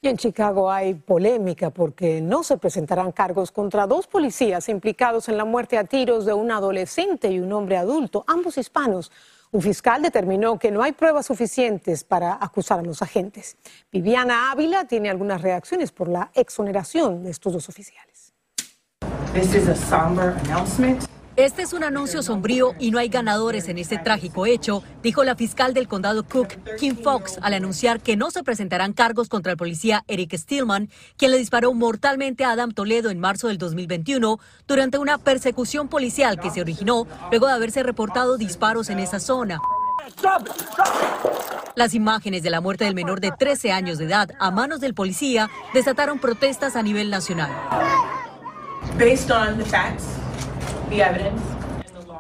Y 0.01 0.09
en 0.09 0.17
Chicago 0.17 0.71
hay 0.71 0.95
polémica 0.95 1.71
porque 1.71 2.21
no 2.21 2.43
se 2.43 2.59
presentarán 2.59 3.13
cargos 3.13 3.53
contra 3.53 3.87
dos 3.87 4.09
policías 4.09 4.69
implicados 4.69 5.29
en 5.29 5.39
la 5.39 5.45
muerte 5.45 5.79
a 5.79 5.85
tiros 5.85 6.27
de 6.27 6.35
un 6.35 6.51
adolescente 6.51 7.31
y 7.31 7.39
un 7.39 7.53
hombre 7.53 7.77
adulto, 7.77 8.25
ambos 8.27 8.59
hispanos. 8.59 9.13
Un 9.55 9.63
fiscal 9.63 10.03
determinó 10.03 10.59
que 10.59 10.73
no 10.73 10.83
hay 10.83 10.91
pruebas 10.91 11.27
suficientes 11.27 12.03
para 12.03 12.37
acusar 12.41 12.81
a 12.81 12.83
los 12.83 13.03
agentes. 13.03 13.57
Viviana 13.93 14.51
Ávila 14.51 14.85
tiene 14.85 15.09
algunas 15.09 15.43
reacciones 15.43 15.93
por 15.93 16.09
la 16.09 16.33
exoneración 16.35 17.23
de 17.23 17.31
estos 17.31 17.53
dos 17.53 17.69
oficiales. 17.69 18.33
Este 21.37 21.63
es 21.63 21.73
un 21.73 21.83
anuncio 21.83 22.23
sombrío 22.23 22.75
y 22.79 22.93
no 22.93 23.01
hay 23.01 23.09
ganadores 23.09 23.69
en 23.69 23.79
este 23.79 23.99
trágico 23.99 24.47
hecho, 24.47 24.85
dijo 25.03 25.25
la 25.25 25.35
fiscal 25.35 25.75
del 25.75 25.89
condado 25.89 26.23
Cook, 26.23 26.51
Kim 26.79 26.97
Fox, 26.97 27.41
al 27.43 27.55
anunciar 27.55 28.01
que 28.01 28.17
no 28.17 28.31
se 28.31 28.45
presentarán 28.45 28.93
cargos 28.93 29.29
contra 29.29 29.51
el 29.51 29.59
policía 29.59 30.05
Eric 30.07 30.37
Stillman, 30.37 30.91
quien 31.17 31.33
le 31.33 31.39
disparó 31.39 31.75
mortalmente 31.75 32.45
a 32.45 32.53
Adam 32.53 32.71
Toledo 32.71 33.11
en 33.11 33.19
marzo 33.19 33.49
del 33.49 33.59
2021 33.59 34.39
durante 34.69 34.99
una 34.99 35.19
persecución 35.19 35.89
policial 35.89 36.39
que 36.39 36.51
se 36.51 36.61
originó 36.61 37.09
luego 37.31 37.49
de 37.49 37.55
haberse 37.55 37.83
reportado 37.83 38.37
disparos 38.37 38.89
en 38.89 39.01
esa 39.01 39.19
zona. 39.19 39.61
Las 41.75 41.95
imágenes 41.95 42.45
de 42.45 42.51
la 42.51 42.61
muerte 42.61 42.85
del 42.85 42.95
menor 42.95 43.21
de 43.21 43.33
13 43.33 43.73
años 43.73 43.99
de 43.99 44.05
edad 44.05 44.31
a 44.39 44.53
manos 44.53 44.79
del 44.79 44.95
policía 44.95 45.51
desataron 45.73 46.21
protestas 46.21 46.77
a 46.77 46.83
nivel 46.83 47.11
nacional. 47.11 47.51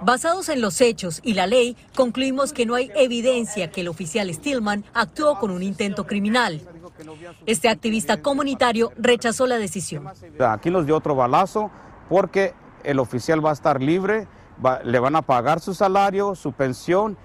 Basados 0.02 0.48
en 0.50 0.60
los 0.60 0.80
hechos 0.80 1.20
y 1.22 1.34
la 1.34 1.46
ley, 1.46 1.76
concluimos 1.94 2.52
que 2.52 2.66
no 2.66 2.74
hay 2.74 2.90
evidencia 2.94 3.70
que 3.70 3.80
el 3.80 3.88
oficial 3.88 4.32
Stillman 4.32 4.84
actuó 4.92 5.38
con 5.38 5.50
un 5.50 5.62
intento 5.62 6.06
criminal. 6.06 6.60
Este 7.46 7.68
activista 7.68 8.20
comunitario 8.20 8.92
rechazó 8.98 9.46
la 9.46 9.56
decisión. 9.56 10.08
Aquí 10.40 10.70
nos 10.70 10.86
dio 10.86 10.96
otro 10.96 11.14
balazo 11.14 11.70
porque 12.08 12.54
el 12.82 12.98
oficial 12.98 13.44
va 13.44 13.50
a 13.50 13.54
estar 13.54 13.82
libre, 13.82 14.28
le 14.84 14.98
van 14.98 15.16
a 15.16 15.22
pagar 15.22 15.60
su 15.60 15.74
salario, 15.74 16.34
su 16.34 16.52
pensión 16.52 17.16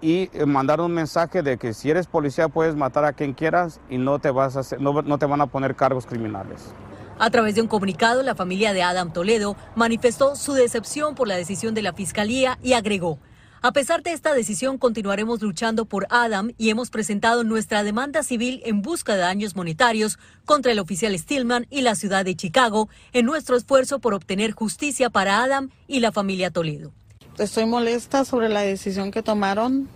y 0.00 0.30
eh, 0.32 0.46
mandar 0.46 0.80
un 0.80 0.92
mensaje 0.92 1.42
de 1.42 1.58
que 1.58 1.74
si 1.74 1.90
eres 1.90 2.06
policía 2.06 2.48
puedes 2.48 2.74
matar 2.74 3.04
a 3.04 3.12
quien 3.12 3.34
quieras 3.34 3.80
y 3.88 3.98
no 3.98 4.18
te, 4.18 4.30
vas 4.30 4.56
a 4.56 4.76
no 4.78 5.18
te 5.18 5.26
van 5.26 5.40
a 5.42 5.46
poner 5.46 5.76
cargos 5.76 6.06
criminales. 6.06 6.74
A 7.22 7.30
través 7.30 7.54
de 7.54 7.62
un 7.62 7.68
comunicado, 7.68 8.24
la 8.24 8.34
familia 8.34 8.72
de 8.72 8.82
Adam 8.82 9.12
Toledo 9.12 9.56
manifestó 9.76 10.34
su 10.34 10.54
decepción 10.54 11.14
por 11.14 11.28
la 11.28 11.36
decisión 11.36 11.72
de 11.72 11.80
la 11.80 11.92
Fiscalía 11.92 12.58
y 12.64 12.72
agregó, 12.72 13.20
a 13.60 13.70
pesar 13.70 14.02
de 14.02 14.10
esta 14.10 14.34
decisión, 14.34 14.76
continuaremos 14.76 15.40
luchando 15.40 15.84
por 15.84 16.08
Adam 16.10 16.50
y 16.58 16.70
hemos 16.70 16.90
presentado 16.90 17.44
nuestra 17.44 17.84
demanda 17.84 18.24
civil 18.24 18.60
en 18.64 18.82
busca 18.82 19.14
de 19.14 19.20
daños 19.20 19.54
monetarios 19.54 20.18
contra 20.46 20.72
el 20.72 20.80
oficial 20.80 21.16
Stillman 21.16 21.68
y 21.70 21.82
la 21.82 21.94
ciudad 21.94 22.24
de 22.24 22.34
Chicago 22.34 22.88
en 23.12 23.24
nuestro 23.24 23.56
esfuerzo 23.56 24.00
por 24.00 24.14
obtener 24.14 24.50
justicia 24.50 25.08
para 25.08 25.44
Adam 25.44 25.70
y 25.86 26.00
la 26.00 26.10
familia 26.10 26.50
Toledo. 26.50 26.90
Estoy 27.38 27.66
molesta 27.66 28.24
sobre 28.24 28.48
la 28.48 28.62
decisión 28.62 29.12
que 29.12 29.22
tomaron 29.22 29.88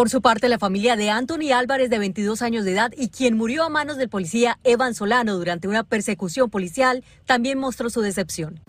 por 0.00 0.08
su 0.08 0.22
parte, 0.22 0.48
la 0.48 0.58
familia 0.58 0.96
de 0.96 1.10
Anthony 1.10 1.52
Álvarez, 1.54 1.90
de 1.90 1.98
22 1.98 2.40
años 2.40 2.64
de 2.64 2.72
edad 2.72 2.90
y 2.96 3.10
quien 3.10 3.36
murió 3.36 3.64
a 3.64 3.68
manos 3.68 3.98
del 3.98 4.08
policía 4.08 4.58
Evan 4.64 4.94
Solano 4.94 5.36
durante 5.36 5.68
una 5.68 5.84
persecución 5.84 6.48
policial, 6.48 7.04
también 7.26 7.58
mostró 7.58 7.90
su 7.90 8.00
decepción. 8.00 8.60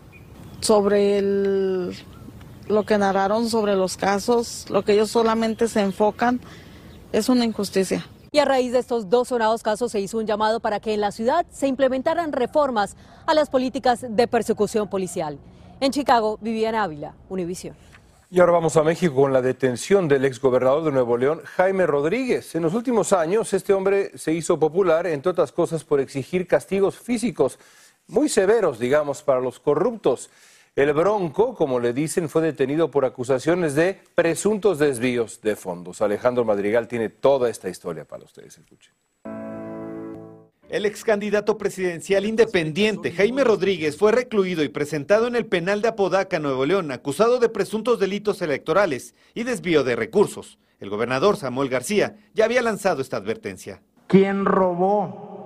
Sobre 0.60 1.22
lo 1.22 2.84
que 2.86 2.98
narraron 2.98 3.50
sobre 3.50 3.78
los 3.78 3.96
casos, 3.96 4.66
lo 4.70 4.84
que 4.84 4.92
ellos 4.92 5.10
solamente 5.10 5.70
se 5.70 5.80
enfocan, 5.80 6.42
es 7.14 7.30
una 7.30 7.46
injusticia. 7.46 8.06
Y 8.34 8.40
a 8.40 8.44
raíz 8.44 8.74
de 8.74 8.80
estos 8.80 9.10
dos 9.10 9.30
sonados 9.30 9.64
casos 9.64 9.90
se 9.90 10.02
hizo 10.02 10.18
un 10.18 10.28
llamado 10.28 10.60
para 10.60 10.82
que 10.82 10.94
en 10.94 11.00
la 11.00 11.14
ciudad 11.14 11.46
se 11.50 11.66
implementaran 11.68 12.34
reformas 12.34 12.98
a 13.26 13.34
las 13.34 13.50
políticas 13.50 14.06
de 14.06 14.28
persecución 14.28 14.90
policial. 14.90 15.40
En 15.80 15.94
Chicago, 15.94 16.40
Viviana 16.42 16.84
Ávila, 16.84 17.16
Univisión. 17.30 17.78
Y 18.34 18.40
ahora 18.40 18.54
vamos 18.54 18.78
a 18.78 18.84
México 18.84 19.14
con 19.14 19.34
la 19.34 19.42
detención 19.42 20.08
del 20.08 20.24
exgobernador 20.24 20.86
de 20.86 20.92
Nuevo 20.94 21.18
León, 21.18 21.42
Jaime 21.44 21.86
Rodríguez. 21.86 22.56
En 22.56 22.62
los 22.62 22.74
últimos 22.74 23.12
años, 23.12 23.54
este 23.54 23.74
hombre 23.74 24.18
se 24.18 24.32
hizo 24.32 24.58
popular, 24.58 25.06
entre 25.06 25.32
otras 25.32 25.52
cosas, 25.52 25.84
por 25.84 26.00
exigir 26.00 26.48
castigos 26.48 26.98
físicos 26.98 27.60
muy 28.08 28.30
severos, 28.30 28.80
digamos, 28.80 29.22
para 29.22 29.42
los 29.42 29.60
corruptos. 29.60 30.30
El 30.78 30.94
Bronco, 30.94 31.54
como 31.56 31.82
le 31.82 31.92
dicen, 31.92 32.30
fue 32.30 32.42
detenido 32.42 32.90
por 32.90 33.04
acusaciones 33.04 33.76
de 33.76 34.00
presuntos 34.16 34.80
desvíos 34.80 35.42
de 35.42 35.58
fondos. 35.58 36.02
Alejandro 36.02 36.46
Madrigal 36.46 36.88
tiene 36.88 37.10
toda 37.10 37.50
esta 37.50 37.68
historia 37.68 38.06
para 38.06 38.24
ustedes. 38.24 38.58
Escuchen. 38.58 38.94
El 40.72 40.86
ex 40.86 41.04
candidato 41.04 41.58
presidencial 41.58 42.24
independiente 42.26 43.12
Jaime 43.12 43.44
Rodríguez 43.44 43.98
fue 43.98 44.14
recluido 44.14 44.64
y 44.64 44.70
presentado 44.70 45.28
en 45.28 45.36
el 45.36 45.46
penal 45.46 45.82
de 45.82 45.90
Apodaca, 45.90 46.40
Nuevo 46.40 46.66
León, 46.66 46.94
acusado 46.94 47.40
de 47.40 47.50
presuntos 47.50 48.00
delitos 48.00 48.42
electorales 48.42 49.14
y 49.34 49.44
desvío 49.44 49.84
de 49.84 49.98
recursos. 49.98 50.60
El 50.80 50.90
gobernador 50.90 51.36
Samuel 51.36 51.68
García 51.68 52.16
ya 52.34 52.46
había 52.46 52.62
lanzado 52.62 53.02
esta 53.02 53.18
advertencia. 53.18 53.82
¿Quién 54.08 54.46
robó 54.46 55.42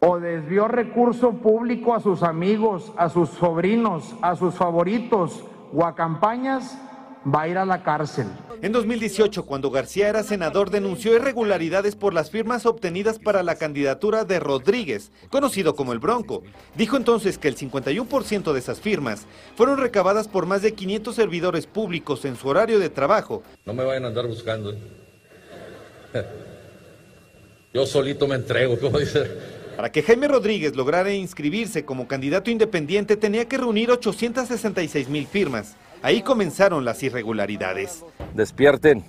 o 0.00 0.18
desvió 0.18 0.66
recurso 0.66 1.34
público 1.34 1.94
a 1.94 2.00
sus 2.00 2.24
amigos, 2.24 2.92
a 2.96 3.08
sus 3.08 3.28
sobrinos, 3.28 4.16
a 4.20 4.34
sus 4.34 4.56
favoritos 4.56 5.44
o 5.72 5.86
a 5.86 5.94
campañas? 5.94 6.76
Va 7.24 7.42
a 7.42 7.48
ir 7.48 7.58
a 7.58 7.64
la 7.64 7.82
cárcel. 7.82 8.26
En 8.62 8.72
2018, 8.72 9.46
cuando 9.46 9.70
García 9.70 10.08
era 10.08 10.22
senador, 10.22 10.70
denunció 10.70 11.14
irregularidades 11.16 11.96
por 11.96 12.12
las 12.12 12.30
firmas 12.30 12.66
obtenidas 12.66 13.18
para 13.18 13.42
la 13.42 13.54
candidatura 13.54 14.24
de 14.24 14.38
Rodríguez, 14.38 15.12
conocido 15.30 15.74
como 15.74 15.92
el 15.92 15.98
Bronco. 15.98 16.42
Dijo 16.76 16.96
entonces 16.96 17.38
que 17.38 17.48
el 17.48 17.56
51% 17.56 18.52
de 18.52 18.58
esas 18.58 18.80
firmas 18.80 19.26
fueron 19.56 19.78
recabadas 19.78 20.28
por 20.28 20.44
más 20.46 20.60
de 20.60 20.74
500 20.74 21.14
servidores 21.14 21.66
públicos 21.66 22.24
en 22.26 22.36
su 22.36 22.48
horario 22.48 22.78
de 22.78 22.90
trabajo. 22.90 23.42
No 23.64 23.72
me 23.72 23.84
vayan 23.84 24.04
a 24.04 24.08
andar 24.08 24.26
buscando. 24.26 24.72
¿eh? 24.72 24.78
Yo 27.72 27.86
solito 27.86 28.26
me 28.26 28.34
entrego, 28.34 28.78
como 28.78 28.98
dice. 28.98 29.26
Para 29.76 29.92
que 29.92 30.02
Jaime 30.02 30.28
Rodríguez 30.28 30.76
lograra 30.76 31.10
inscribirse 31.14 31.84
como 31.84 32.06
candidato 32.06 32.50
independiente 32.50 33.16
tenía 33.16 33.46
que 33.46 33.56
reunir 33.56 33.90
866 33.90 35.08
mil 35.08 35.26
firmas. 35.26 35.76
Ahí 36.02 36.22
comenzaron 36.22 36.84
las 36.84 37.02
irregularidades. 37.02 38.04
Despierten, 38.34 39.04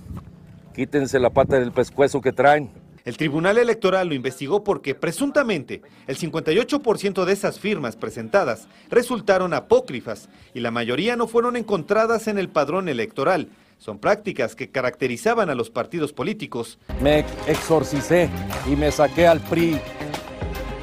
quítense 0.76 1.20
la 1.20 1.30
pata 1.30 1.60
del 1.60 1.72
pescuezo 1.72 2.20
que 2.20 2.34
traen. 2.34 2.70
El 3.06 3.18
Tribunal 3.18 3.58
Electoral 3.58 4.10
lo 4.10 4.14
investigó 4.14 4.64
porque 4.64 4.94
presuntamente 4.94 5.82
el 6.06 6.18
58% 6.18 7.26
de 7.26 7.34
esas 7.34 7.60
firmas 7.60 7.96
presentadas 7.96 8.68
resultaron 8.90 9.54
apócrifas 9.54 10.30
y 10.54 10.60
la 10.60 10.70
mayoría 10.70 11.16
no 11.16 11.28
fueron 11.28 11.56
encontradas 11.56 12.28
en 12.28 12.38
el 12.38 12.50
padrón 12.50 12.90
electoral. 12.90 13.50
Son 13.80 13.98
prácticas 13.98 14.56
que 14.56 14.70
caracterizaban 14.70 15.50
a 15.50 15.56
los 15.56 15.72
partidos 15.72 16.14
políticos. 16.14 16.78
Me 17.02 17.26
exorcicé 17.48 18.30
y 18.72 18.76
me 18.76 18.92
saqué 18.92 19.26
al 19.26 19.40
PRI 19.40 19.80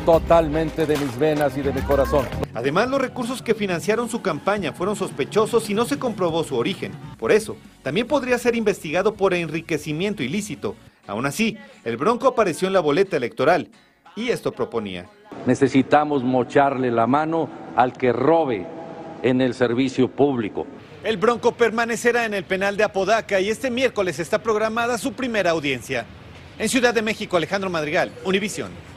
totalmente 0.08 0.86
de 0.86 0.96
mis 0.96 1.18
venas 1.18 1.54
y 1.58 1.60
de 1.60 1.70
mi 1.70 1.82
corazón. 1.82 2.24
Además, 2.54 2.88
los 2.88 2.98
recursos 2.98 3.42
que 3.42 3.54
financiaron 3.54 4.08
su 4.08 4.22
campaña 4.22 4.72
fueron 4.72 4.96
sospechosos 4.96 5.68
y 5.68 5.74
no 5.74 5.84
se 5.84 5.98
comprobó 5.98 6.44
su 6.44 6.56
origen. 6.56 6.92
Por 7.18 7.30
eso, 7.30 7.58
también 7.82 8.06
podría 8.06 8.38
ser 8.38 8.56
investigado 8.56 9.12
por 9.12 9.34
enriquecimiento 9.34 10.22
ilícito. 10.22 10.76
Aún 11.06 11.26
así, 11.26 11.58
el 11.84 11.98
Bronco 11.98 12.26
apareció 12.26 12.68
en 12.68 12.72
la 12.72 12.80
boleta 12.80 13.18
electoral 13.18 13.68
y 14.16 14.30
esto 14.30 14.50
proponía. 14.50 15.04
Necesitamos 15.44 16.24
mocharle 16.24 16.90
la 16.90 17.06
mano 17.06 17.50
al 17.76 17.92
que 17.92 18.10
robe 18.10 18.66
en 19.22 19.42
el 19.42 19.52
servicio 19.52 20.08
público. 20.08 20.66
El 21.04 21.18
Bronco 21.18 21.52
permanecerá 21.52 22.24
en 22.24 22.32
el 22.32 22.44
penal 22.44 22.78
de 22.78 22.84
Apodaca 22.84 23.40
y 23.40 23.50
este 23.50 23.70
miércoles 23.70 24.18
está 24.18 24.42
programada 24.42 24.96
su 24.96 25.12
primera 25.12 25.50
audiencia. 25.50 26.06
En 26.58 26.70
Ciudad 26.70 26.94
de 26.94 27.02
México, 27.02 27.36
Alejandro 27.36 27.68
Madrigal, 27.68 28.10
Univisión. 28.24 28.87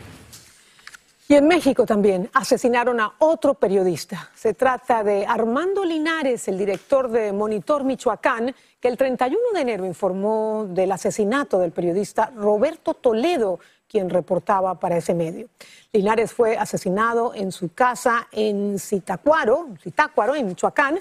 Y 1.32 1.36
en 1.36 1.48
México 1.48 1.86
también 1.86 2.30
asesinaron 2.34 3.00
a 3.00 3.14
otro 3.20 3.54
periodista. 3.54 4.30
Se 4.36 4.54
trata 4.54 5.02
de 5.02 5.26
Armando 5.26 5.86
Linares, 5.86 6.50
el 6.50 6.58
director 6.58 7.10
de 7.10 7.32
Monitor 7.32 7.86
Michoacán, 7.86 8.54
que 8.82 8.90
el 8.90 8.98
31 8.98 9.40
de 9.54 9.62
enero 9.62 9.86
informó 9.86 10.66
del 10.68 10.92
asesinato 10.92 11.58
del 11.58 11.72
periodista 11.72 12.34
Roberto 12.36 12.96
Toledo, 12.96 13.62
quien 13.88 14.10
reportaba 14.10 14.78
para 14.78 14.98
ese 14.98 15.14
medio. 15.14 15.48
Linares 15.94 16.34
fue 16.34 16.58
asesinado 16.58 17.34
en 17.34 17.54
su 17.54 17.74
casa 17.74 18.28
en 18.34 18.78
Zitácuaro, 18.78 19.70
Zitácuaro, 19.82 20.36
en 20.36 20.48
Michoacán. 20.48 21.00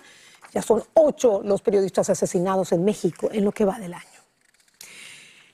Ya 0.53 0.63
son 0.63 0.85
ocho 0.95 1.41
los 1.43 1.61
periodistas 1.61 2.09
asesinados 2.09 2.71
en 2.71 2.85
México 2.85 3.31
en 3.33 3.45
lo 3.45 3.51
que 3.51 3.65
va 3.65 3.81
del 3.81 3.95
año. 3.95 4.20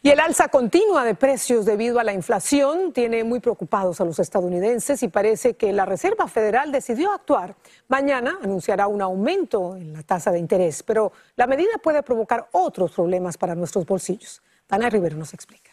Y 0.07 0.11
el 0.11 0.21
alza 0.21 0.47
continua 0.47 1.05
de 1.05 1.17
precios 1.17 1.65
debido 1.65 1.99
a 1.99 2.05
la 2.05 2.13
inflación 2.13 2.93
tiene 2.93 3.25
muy 3.25 3.41
preocupados 3.41 4.01
a 4.01 4.05
los 4.05 4.21
estadounidenses 4.21 5.03
y 5.03 5.09
parece 5.09 5.55
que 5.55 5.73
la 5.73 5.85
Reserva 5.85 6.29
Federal 6.29 6.71
decidió 6.71 7.11
actuar. 7.11 7.57
Mañana 7.89 8.39
anunciará 8.41 8.87
un 8.87 9.03
aumento 9.03 9.75
en 9.75 9.93
la 9.93 10.05
tasa 10.05 10.31
de 10.31 10.39
interés, 10.39 10.85
pero 10.85 11.11
la 11.35 11.49
medida 11.49 11.71
puede 11.83 12.05
provocar 12.05 12.47
otros 12.53 12.93
problemas 12.93 13.37
para 13.37 13.57
nuestros 13.57 13.85
bolsillos. 13.85 14.43
Tania 14.69 14.91
Rivero 14.91 15.17
nos 15.17 15.35
explica. 15.35 15.73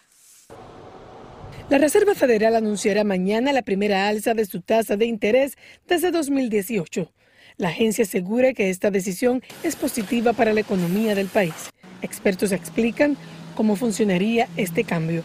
La 1.70 1.78
Reserva 1.78 2.16
Federal 2.16 2.56
anunciará 2.56 3.04
mañana 3.04 3.54
la 3.54 3.62
primera 3.62 4.08
alza 4.08 4.34
de 4.34 4.48
su 4.48 4.62
tasa 4.62 4.98
de 4.98 5.06
interés 5.06 5.60
desde 5.86 6.10
2018. 6.10 7.08
La 7.58 7.68
agencia 7.68 8.04
asegura 8.04 8.54
que 8.54 8.72
esta 8.72 8.90
decisión 8.90 9.44
es 9.62 9.76
positiva 9.76 10.34
para 10.34 10.54
la 10.54 10.62
economía 10.62 11.14
del 11.14 11.28
país. 11.28 11.70
Expertos 12.02 12.52
explican 12.52 13.16
cómo 13.54 13.76
funcionaría 13.76 14.48
este 14.58 14.84
cambio. 14.84 15.24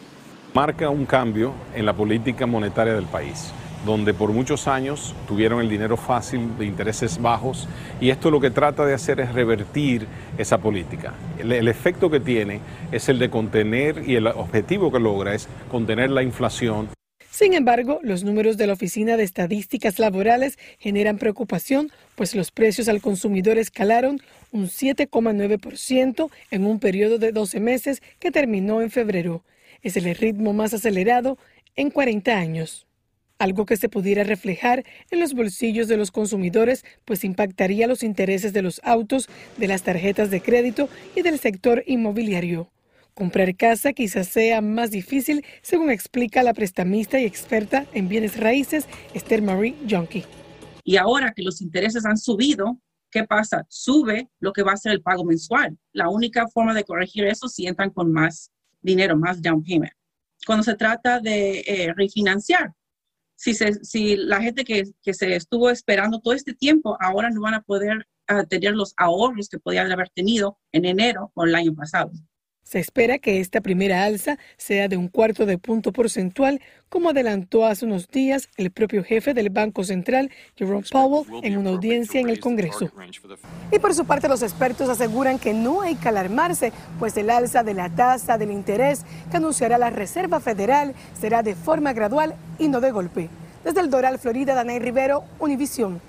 Marca 0.54 0.88
un 0.90 1.04
cambio 1.06 1.52
en 1.74 1.86
la 1.86 1.92
política 1.92 2.46
monetaria 2.46 2.94
del 2.94 3.06
país 3.06 3.52
donde 3.84 4.14
por 4.14 4.32
muchos 4.32 4.68
años 4.68 5.14
tuvieron 5.26 5.60
el 5.60 5.68
dinero 5.68 5.96
fácil 5.96 6.58
de 6.58 6.66
intereses 6.66 7.20
bajos 7.20 7.68
y 8.00 8.10
esto 8.10 8.30
lo 8.30 8.40
que 8.40 8.50
trata 8.50 8.84
de 8.84 8.94
hacer 8.94 9.20
es 9.20 9.32
revertir 9.32 10.06
esa 10.36 10.58
política. 10.58 11.14
El, 11.38 11.52
el, 11.52 11.68
efecto 11.68 12.10
que 12.10 12.20
tiene 12.20 12.60
es 12.92 13.08
el 13.08 13.18
de 13.18 13.30
contener 13.30 14.02
y 14.06 14.16
el 14.16 14.26
objetivo 14.26 14.90
que 14.90 14.98
logra 14.98 15.34
es 15.34 15.48
contener 15.70 16.10
la 16.10 16.22
inflación. 16.22 16.88
Sin 17.30 17.54
embargo, 17.54 18.00
los 18.02 18.24
números 18.24 18.56
de 18.56 18.66
la 18.66 18.72
Oficina 18.72 19.16
de 19.16 19.22
Estadísticas 19.22 20.00
Laborales 20.00 20.58
generan 20.78 21.18
preocupación, 21.18 21.92
pues 22.16 22.34
los 22.34 22.50
precios 22.50 22.88
al 22.88 23.00
consumidor 23.00 23.58
escalaron 23.58 24.20
un 24.52 24.66
7,9% 24.66 26.30
en 26.50 26.64
un 26.64 26.80
periodo 26.80 27.18
de 27.18 27.32
12 27.32 27.60
meses 27.60 28.02
que 28.18 28.30
terminó 28.30 28.80
en 28.80 28.90
febrero. 28.90 29.44
Es 29.82 29.96
el 29.96 30.14
ritmo 30.14 30.52
más 30.52 30.74
acelerado 30.74 31.38
en 31.76 31.90
40 31.90 32.36
años. 32.36 32.86
algo 33.38 33.66
que 33.66 33.76
se 33.76 33.88
pudiera 33.88 34.24
reflejar 34.24 34.84
en 35.10 35.20
los 35.20 35.32
bolsillos 35.34 35.88
de 35.88 35.96
los 35.96 36.10
consumidores, 36.10 36.84
pues 37.04 37.24
impactaría 37.24 37.86
los 37.86 38.02
intereses 38.02 38.52
de 38.52 38.62
los 38.62 38.80
autos, 38.84 39.28
de 39.56 39.68
las 39.68 39.82
tarjetas 39.82 40.30
de 40.30 40.40
crédito 40.40 40.88
y 41.14 41.22
del 41.22 41.38
sector 41.38 41.84
inmobiliario. 41.86 42.70
Comprar 43.14 43.54
casa 43.56 43.92
quizás 43.92 44.28
sea 44.28 44.60
más 44.60 44.90
difícil, 44.90 45.44
según 45.62 45.90
explica 45.90 46.42
la 46.42 46.54
prestamista 46.54 47.20
y 47.20 47.24
experta 47.24 47.86
en 47.92 48.08
bienes 48.08 48.38
raíces 48.38 48.86
Esther 49.14 49.42
Marie 49.42 49.74
Junkie. 49.88 50.24
Y 50.84 50.96
ahora 50.96 51.32
que 51.34 51.42
los 51.42 51.60
intereses 51.60 52.04
han 52.06 52.16
subido, 52.16 52.78
¿qué 53.10 53.24
pasa? 53.24 53.66
Sube 53.68 54.28
lo 54.40 54.52
que 54.52 54.62
va 54.62 54.72
a 54.72 54.76
ser 54.76 54.92
el 54.92 55.02
pago 55.02 55.24
mensual. 55.24 55.78
La 55.92 56.08
única 56.08 56.46
forma 56.48 56.74
de 56.74 56.84
corregir 56.84 57.24
eso 57.24 57.46
es 57.46 57.54
si 57.54 57.66
entran 57.66 57.90
con 57.90 58.12
más 58.12 58.50
dinero, 58.80 59.16
más 59.16 59.42
down 59.42 59.62
payment. 59.62 59.92
Cuando 60.46 60.62
se 60.62 60.76
trata 60.76 61.20
de 61.20 61.60
eh, 61.60 61.92
refinanciar, 61.96 62.72
si, 63.36 63.54
si 63.54 64.16
la 64.16 64.40
gente 64.40 64.64
que, 64.64 64.84
que, 65.02 65.14
se 65.14 65.36
estuvo 65.36 65.70
esperando 65.70 66.20
todo 66.20 66.34
este 66.34 66.54
tiempo, 66.54 66.96
ahora 67.00 67.30
no 67.30 67.40
van 67.40 67.54
a 67.54 67.62
poder 67.62 68.08
uh, 68.32 68.44
tener 68.46 68.74
los 68.74 68.94
ahorros 68.96 69.48
que 69.48 69.60
podían 69.60 69.92
haber 69.92 70.10
tenido 70.10 70.58
en 70.72 70.84
enero 70.84 71.30
o 71.34 71.44
el 71.44 71.54
año 71.54 71.72
pasado. 71.74 72.10
Se 72.68 72.78
espera 72.78 73.18
que 73.18 73.40
esta 73.40 73.62
primera 73.62 74.04
alza 74.04 74.36
sea 74.58 74.88
de 74.88 74.98
un 74.98 75.08
cuarto 75.08 75.46
de 75.46 75.56
punto 75.56 75.90
porcentual, 75.90 76.60
como 76.90 77.08
adelantó 77.08 77.64
hace 77.64 77.86
unos 77.86 78.08
días 78.08 78.50
el 78.58 78.70
propio 78.70 79.02
jefe 79.02 79.32
del 79.32 79.48
Banco 79.48 79.84
Central, 79.84 80.30
Jerome 80.54 80.84
Powell, 80.92 81.26
en 81.42 81.56
una 81.56 81.70
audiencia 81.70 82.20
en 82.20 82.28
el 82.28 82.40
Congreso. 82.40 82.90
Y 83.72 83.78
por 83.78 83.94
su 83.94 84.04
parte, 84.04 84.28
los 84.28 84.42
expertos 84.42 84.90
aseguran 84.90 85.38
que 85.38 85.54
no 85.54 85.80
hay 85.80 85.94
que 85.94 86.10
alarmarse, 86.10 86.74
pues 86.98 87.16
el 87.16 87.30
alza 87.30 87.62
de 87.62 87.72
la 87.72 87.88
tasa 87.88 88.36
del 88.36 88.50
interés 88.50 89.06
que 89.30 89.38
anunciará 89.38 89.78
la 89.78 89.88
Reserva 89.88 90.38
Federal 90.38 90.94
será 91.18 91.42
de 91.42 91.54
forma 91.54 91.94
gradual 91.94 92.34
y 92.58 92.68
no 92.68 92.82
de 92.82 92.90
golpe. 92.90 93.30
Desde 93.64 93.80
el 93.80 93.88
Doral, 93.88 94.18
Florida, 94.18 94.54
Danay 94.54 94.78
Rivero, 94.78 95.24
Univisión. 95.38 96.02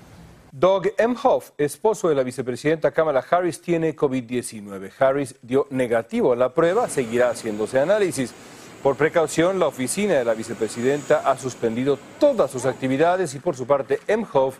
Doug 0.52 0.88
Emhoff, 0.98 1.52
esposo 1.58 2.08
de 2.08 2.16
la 2.16 2.24
vicepresidenta 2.24 2.90
Kamala 2.90 3.24
Harris, 3.30 3.60
tiene 3.60 3.94
COVID-19. 3.94 4.90
Harris 4.98 5.36
dio 5.42 5.68
negativo 5.70 6.32
a 6.32 6.36
la 6.36 6.52
prueba, 6.52 6.88
seguirá 6.88 7.30
haciéndose 7.30 7.78
análisis. 7.78 8.34
Por 8.82 8.96
precaución, 8.96 9.60
la 9.60 9.68
oficina 9.68 10.14
de 10.14 10.24
la 10.24 10.34
vicepresidenta 10.34 11.18
ha 11.30 11.38
suspendido 11.38 11.98
todas 12.18 12.50
sus 12.50 12.64
actividades 12.64 13.34
y 13.34 13.38
por 13.38 13.54
su 13.54 13.64
parte, 13.66 14.00
Emhoff 14.08 14.58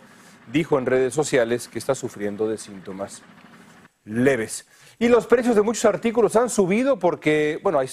dijo 0.51 0.79
en 0.79 0.85
redes 0.85 1.13
sociales 1.13 1.67
que 1.67 1.79
está 1.79 1.93
sufriendo 1.93 2.47
de 2.47 2.57
síntomas 2.57 3.21
leves. 4.05 4.65
Y 5.01 5.07
los 5.07 5.25
precios 5.25 5.55
de 5.55 5.63
muchos 5.63 5.83
artículos 5.85 6.35
han 6.35 6.47
subido 6.47 6.99
porque, 6.99 7.59
bueno, 7.63 7.79
hay, 7.79 7.89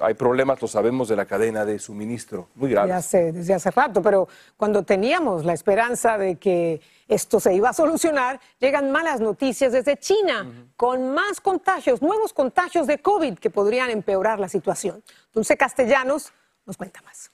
hay 0.00 0.14
problemas, 0.14 0.62
lo 0.62 0.68
sabemos, 0.68 1.08
de 1.08 1.16
la 1.16 1.26
cadena 1.26 1.64
de 1.64 1.80
suministro, 1.80 2.48
muy 2.54 2.70
graves. 2.70 2.90
Ya 2.90 3.02
sé, 3.02 3.32
desde 3.32 3.54
hace 3.54 3.72
rato, 3.72 4.00
pero 4.00 4.28
cuando 4.56 4.84
teníamos 4.84 5.44
la 5.44 5.52
esperanza 5.52 6.16
de 6.16 6.36
que 6.36 6.80
esto 7.08 7.40
se 7.40 7.52
iba 7.54 7.70
a 7.70 7.72
solucionar, 7.72 8.38
llegan 8.60 8.92
malas 8.92 9.18
noticias 9.20 9.72
desde 9.72 9.96
China, 9.96 10.68
con 10.76 11.12
más 11.12 11.40
contagios, 11.40 12.00
nuevos 12.00 12.32
contagios 12.32 12.86
de 12.86 12.98
COVID 12.98 13.36
que 13.36 13.50
podrían 13.50 13.90
empeorar 13.90 14.38
la 14.38 14.48
situación. 14.48 15.02
Dulce 15.32 15.56
Castellanos 15.56 16.32
nos 16.66 16.76
cuenta 16.76 17.02
más. 17.02 17.33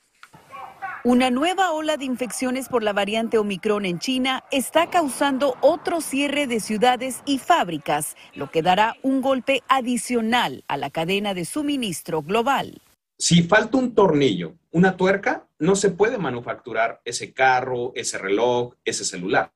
Una 1.02 1.30
nueva 1.30 1.72
ola 1.72 1.96
de 1.96 2.04
infecciones 2.04 2.68
por 2.68 2.82
la 2.82 2.92
variante 2.92 3.38
Omicron 3.38 3.86
en 3.86 3.98
China 4.00 4.44
está 4.50 4.90
causando 4.90 5.56
otro 5.62 6.02
cierre 6.02 6.46
de 6.46 6.60
ciudades 6.60 7.22
y 7.24 7.38
fábricas, 7.38 8.16
lo 8.34 8.50
que 8.50 8.60
dará 8.60 8.96
un 9.02 9.22
golpe 9.22 9.62
adicional 9.66 10.62
a 10.68 10.76
la 10.76 10.90
cadena 10.90 11.32
de 11.32 11.46
suministro 11.46 12.20
global. 12.20 12.82
Si 13.16 13.42
falta 13.44 13.78
un 13.78 13.94
tornillo, 13.94 14.56
una 14.72 14.98
tuerca, 14.98 15.48
no 15.58 15.74
se 15.74 15.88
puede 15.88 16.18
manufacturar 16.18 17.00
ese 17.06 17.32
carro, 17.32 17.92
ese 17.94 18.18
reloj, 18.18 18.74
ese 18.84 19.06
celular. 19.06 19.52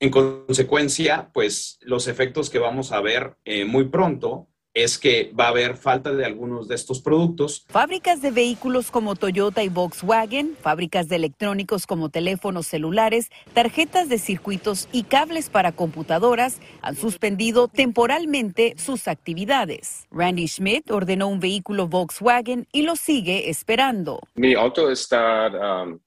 En 0.00 0.10
consecuencia, 0.10 1.30
pues 1.32 1.78
los 1.82 2.08
efectos 2.08 2.50
que 2.50 2.58
vamos 2.58 2.90
a 2.90 3.00
ver 3.00 3.36
eh, 3.44 3.64
muy 3.64 3.84
pronto 3.84 4.48
es 4.74 4.98
que 4.98 5.32
va 5.38 5.46
a 5.46 5.48
haber 5.48 5.76
falta 5.76 6.12
de 6.12 6.24
algunos 6.24 6.68
de 6.68 6.74
estos 6.74 7.00
productos. 7.00 7.64
Fábricas 7.68 8.22
de 8.22 8.30
vehículos 8.30 8.90
como 8.90 9.16
Toyota 9.16 9.62
y 9.64 9.68
Volkswagen, 9.68 10.56
fábricas 10.60 11.08
de 11.08 11.16
electrónicos 11.16 11.86
como 11.86 12.08
teléfonos 12.08 12.66
celulares, 12.66 13.30
tarjetas 13.52 14.08
de 14.08 14.18
circuitos 14.18 14.88
y 14.92 15.04
cables 15.04 15.50
para 15.50 15.72
computadoras 15.72 16.60
han 16.82 16.96
suspendido 16.96 17.68
temporalmente 17.68 18.74
sus 18.76 19.08
actividades. 19.08 20.06
Randy 20.10 20.46
Schmidt 20.46 20.90
ordenó 20.90 21.28
un 21.28 21.40
vehículo 21.40 21.88
Volkswagen 21.88 22.66
y 22.72 22.82
lo 22.82 22.96
sigue 22.96 23.50
esperando. 23.50 24.20
Mi 24.34 24.54
auto 24.54 24.90
está 24.90 25.48
um, 25.82 25.98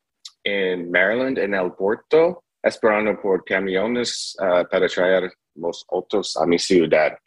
en 0.44 0.90
Maryland, 0.90 1.38
en 1.38 1.54
el 1.54 1.74
puerto, 1.74 2.44
esperando 2.62 3.20
por 3.22 3.44
camiones 3.44 4.36
uh, 4.40 4.68
para 4.70 4.88
traer 4.88 5.34
los 5.56 5.86
autos 5.90 6.38
a 6.38 6.46
mi 6.46 6.58
ciudad. 6.58 7.18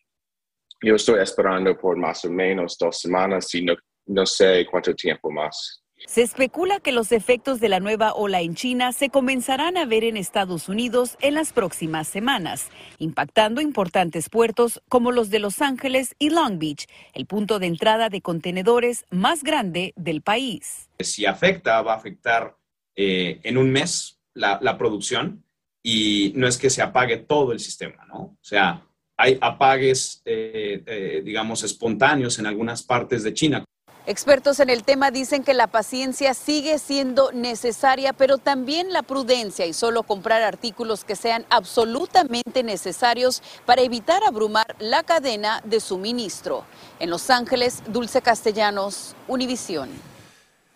Yo 0.83 0.95
estoy 0.95 1.21
esperando 1.21 1.77
por 1.77 1.97
más 1.97 2.25
o 2.25 2.31
menos 2.31 2.77
dos 2.79 3.01
semanas 3.01 3.55
y 3.55 3.67
no, 4.07 4.27
sé 4.27 4.67
cuánto 4.71 4.95
tiempo 4.95 5.31
más. 5.31 5.83
Se 6.07 6.21
especula 6.21 6.79
que 6.81 6.93
los 6.93 7.11
efectos 7.11 7.59
de 7.59 7.71
la 7.71 7.81
nueva 7.81 8.12
ola 8.12 8.43
en 8.43 8.55
China 8.55 8.93
se 8.93 9.09
comenzarán 9.09 9.79
a 9.79 9.87
ver 9.87 10.05
en 10.05 10.19
Estados 10.19 10.69
Unidos 10.69 11.17
en 11.21 11.35
las 11.35 11.55
próximas 11.55 12.07
semanas, 12.07 12.69
impactando 12.99 13.62
importantes 13.62 14.29
puertos 14.29 14.83
como 14.91 15.11
los 15.11 15.31
de 15.31 15.39
Los 15.39 15.62
Ángeles 15.62 16.15
y 16.19 16.29
Long 16.31 16.59
Beach, 16.59 16.87
el 17.15 17.27
punto 17.27 17.59
de 17.59 17.67
entrada 17.67 18.11
de 18.11 18.21
contenedores 18.21 19.07
más 19.11 19.43
grande 19.43 19.95
del 19.97 20.21
país. 20.21 20.91
Si 21.01 21.25
afecta, 21.25 21.81
va 21.81 21.95
a 21.95 21.97
afectar 21.97 22.55
eh, 22.95 23.41
en 23.43 23.57
un 23.57 23.71
mes 23.73 24.21
la, 24.35 24.59
la 24.61 24.77
producción 24.77 25.45
y 25.83 26.33
no 26.37 26.47
es 26.47 26.59
que 26.59 26.69
se 26.69 26.83
apague 26.83 27.17
todo 27.17 27.53
el 27.53 27.61
sistema, 27.61 28.05
¿no? 28.07 28.19
O 28.19 28.39
sea, 28.43 28.87
hay 29.17 29.39
apagues, 29.41 30.23
eh, 30.25 30.83
eh, 30.87 31.23
digamos, 31.25 31.63
espontáneos 31.63 32.39
en 32.39 32.47
algunas 32.47 32.83
partes 32.83 33.23
de 33.23 33.35
China. 33.35 33.65
Expertos 34.09 34.61
en 34.61 34.71
el 34.71 34.85
tema 34.85 35.11
dicen 35.11 35.43
que 35.43 35.53
la 35.53 35.67
paciencia 35.67 36.33
sigue 36.33 36.79
siendo 36.79 37.33
necesaria, 37.33 38.13
pero 38.13 38.39
también 38.39 38.93
la 38.93 39.03
prudencia 39.03 39.67
y 39.67 39.73
solo 39.73 40.05
comprar 40.05 40.43
artículos 40.43 41.05
que 41.05 41.17
sean 41.17 41.45
absolutamente 41.51 42.63
necesarios 42.63 43.43
para 43.65 43.83
evitar 43.83 44.23
abrumar 44.23 44.77
la 44.79 45.03
cadena 45.03 45.61
de 45.65 45.81
suministro. 45.81 46.65
En 47.01 47.11
Los 47.11 47.31
Ángeles, 47.31 47.83
Dulce 47.89 48.23
Castellanos, 48.23 49.17
Univisión. 49.27 49.89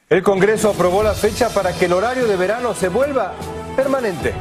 El 0.09 0.25
Congreso 0.25 0.71
aprobó 0.71 1.05
la 1.05 1.15
fecha 1.15 1.51
para 1.51 1.73
que 1.73 1.85
el 1.85 1.93
horario 1.93 2.27
de 2.27 2.35
verano 2.35 2.75
se 2.75 2.89
vuelva 2.89 3.33
permanente. 3.77 4.35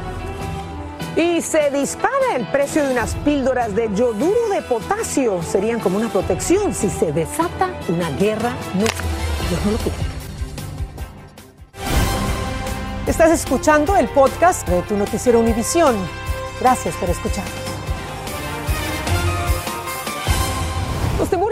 Y 1.16 1.40
se 1.42 1.70
dispara 1.70 2.36
el 2.36 2.46
precio 2.48 2.84
de 2.84 2.92
unas 2.92 3.14
píldoras 3.16 3.74
de 3.74 3.90
yoduro 3.94 4.48
de 4.50 4.62
potasio. 4.62 5.42
Serían 5.42 5.80
como 5.80 5.96
una 5.98 6.08
protección 6.08 6.72
si 6.74 6.88
se 6.88 7.12
desata 7.12 7.70
una 7.88 8.10
guerra 8.10 8.52
nuclear. 8.74 9.04
no 9.64 9.72
lo 9.72 9.78
Estás 13.06 13.32
escuchando 13.32 13.96
el 13.96 14.08
podcast 14.08 14.68
de 14.68 14.82
tu 14.82 14.96
noticiero 14.96 15.40
Univisión. 15.40 15.96
Gracias 16.60 16.94
por 16.94 17.10
escucharnos. 17.10 17.69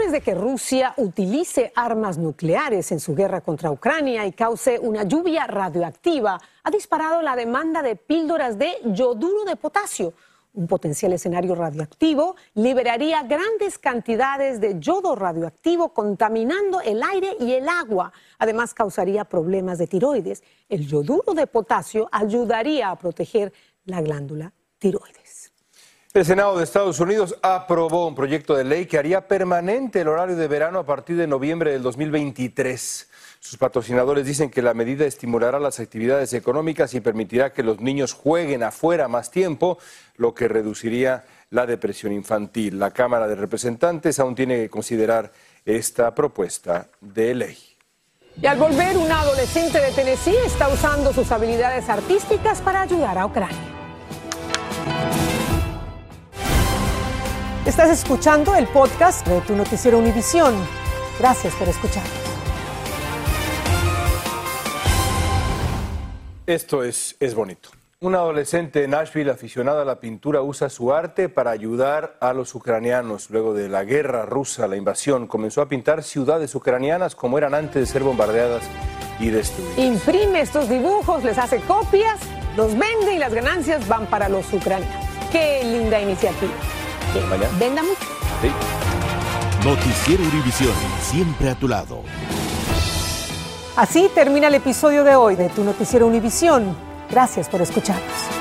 De 0.09 0.21
que 0.21 0.33
Rusia 0.33 0.95
utilice 0.97 1.71
armas 1.75 2.17
nucleares 2.17 2.91
en 2.91 2.99
su 2.99 3.13
guerra 3.13 3.41
contra 3.41 3.69
Ucrania 3.69 4.25
y 4.25 4.31
cause 4.31 4.79
una 4.79 5.03
lluvia 5.03 5.45
radioactiva 5.45 6.39
ha 6.63 6.71
disparado 6.71 7.21
la 7.21 7.35
demanda 7.35 7.83
de 7.83 7.95
píldoras 7.95 8.57
de 8.57 8.71
yoduro 8.85 9.45
de 9.45 9.55
potasio. 9.55 10.13
Un 10.53 10.65
potencial 10.65 11.13
escenario 11.13 11.53
radioactivo 11.53 12.35
liberaría 12.55 13.21
grandes 13.21 13.77
cantidades 13.77 14.59
de 14.59 14.79
yodo 14.79 15.13
radioactivo 15.13 15.93
contaminando 15.93 16.81
el 16.81 17.03
aire 17.03 17.37
y 17.39 17.53
el 17.53 17.69
agua. 17.69 18.11
Además, 18.39 18.73
causaría 18.73 19.25
problemas 19.25 19.77
de 19.77 19.85
tiroides. 19.85 20.41
El 20.69 20.87
yoduro 20.87 21.35
de 21.35 21.45
potasio 21.45 22.09
ayudaría 22.11 22.89
a 22.89 22.97
proteger 22.97 23.53
la 23.85 24.01
glándula 24.01 24.53
tiroides. 24.79 25.28
El 26.11 26.25
Senado 26.25 26.57
de 26.57 26.63
Estados 26.63 26.99
Unidos 26.99 27.35
aprobó 27.43 28.07
un 28.07 28.15
proyecto 28.15 28.55
de 28.55 28.63
ley 28.63 28.87
que 28.87 28.97
haría 28.97 29.27
permanente 29.27 30.01
el 30.01 30.07
horario 30.07 30.35
de 30.35 30.47
verano 30.47 30.79
a 30.79 30.85
partir 30.85 31.15
de 31.17 31.27
noviembre 31.27 31.71
del 31.71 31.83
2023. 31.83 33.07
Sus 33.39 33.59
patrocinadores 33.59 34.25
dicen 34.25 34.49
que 34.49 34.63
la 34.63 34.73
medida 34.73 35.05
estimulará 35.05 35.59
las 35.59 35.79
actividades 35.79 36.33
económicas 36.33 36.95
y 36.95 36.99
permitirá 36.99 37.53
que 37.53 37.61
los 37.61 37.79
niños 37.79 38.13
jueguen 38.13 38.63
afuera 38.63 39.07
más 39.07 39.29
tiempo, 39.29 39.77
lo 40.15 40.33
que 40.33 40.47
reduciría 40.47 41.25
la 41.51 41.67
depresión 41.67 42.11
infantil. 42.11 42.79
La 42.79 42.89
Cámara 42.89 43.27
de 43.27 43.35
Representantes 43.35 44.19
aún 44.19 44.33
tiene 44.33 44.57
que 44.57 44.69
considerar 44.71 45.31
esta 45.63 46.15
propuesta 46.15 46.87
de 47.01 47.35
ley. 47.35 47.57
Y 48.41 48.47
al 48.47 48.57
volver, 48.57 48.97
un 48.97 49.11
adolescente 49.11 49.79
de 49.79 49.91
Tennessee 49.91 50.37
está 50.43 50.69
usando 50.69 51.13
sus 51.13 51.31
habilidades 51.31 51.87
artísticas 51.87 52.61
para 52.61 52.81
ayudar 52.81 53.15
a 53.19 53.27
Ucrania. 53.27 53.78
Estás 57.79 58.03
escuchando 58.03 58.55
el 58.55 58.67
podcast 58.67 59.25
de 59.25 59.39
tu 59.39 59.55
noticiero 59.55 59.99
Univisión. 59.99 60.53
Gracias 61.17 61.55
por 61.55 61.69
escuchar. 61.69 62.03
Esto 66.45 66.83
es, 66.83 67.15
es 67.21 67.33
bonito. 67.33 67.69
Un 68.01 68.15
adolescente 68.15 68.81
de 68.81 68.89
Nashville 68.89 69.31
aficionada 69.31 69.83
a 69.83 69.85
la 69.85 70.01
pintura 70.01 70.41
usa 70.41 70.67
su 70.67 70.93
arte 70.93 71.29
para 71.29 71.51
ayudar 71.51 72.17
a 72.19 72.33
los 72.33 72.53
ucranianos. 72.53 73.29
Luego 73.29 73.53
de 73.53 73.69
la 73.69 73.85
guerra 73.85 74.25
rusa, 74.25 74.67
la 74.67 74.75
invasión, 74.75 75.25
comenzó 75.25 75.61
a 75.61 75.69
pintar 75.69 76.03
ciudades 76.03 76.53
ucranianas 76.55 77.15
como 77.15 77.37
eran 77.37 77.53
antes 77.53 77.75
de 77.75 77.85
ser 77.85 78.03
bombardeadas 78.03 78.63
y 79.21 79.29
destruidas. 79.29 79.77
Imprime 79.77 80.41
estos 80.41 80.67
dibujos, 80.67 81.23
les 81.23 81.37
hace 81.37 81.61
copias, 81.61 82.19
los 82.57 82.77
vende 82.77 83.13
y 83.15 83.19
las 83.19 83.33
ganancias 83.33 83.87
van 83.87 84.05
para 84.07 84.27
los 84.27 84.51
ucranianos. 84.51 85.07
Qué 85.31 85.61
linda 85.63 86.01
iniciativa. 86.01 86.51
Venda 87.57 87.81
mucho. 87.83 88.05
Noticiero 89.63 90.23
Univisión, 90.23 90.73
siempre 91.01 91.49
a 91.49 91.55
tu 91.55 91.67
lado. 91.67 92.03
Así 93.75 94.09
termina 94.13 94.47
el 94.47 94.55
episodio 94.55 95.03
de 95.03 95.15
hoy 95.15 95.35
de 95.35 95.49
Tu 95.49 95.63
Noticiero 95.63 96.07
Univisión. 96.07 96.75
Gracias 97.09 97.49
por 97.49 97.61
escucharnos. 97.61 98.38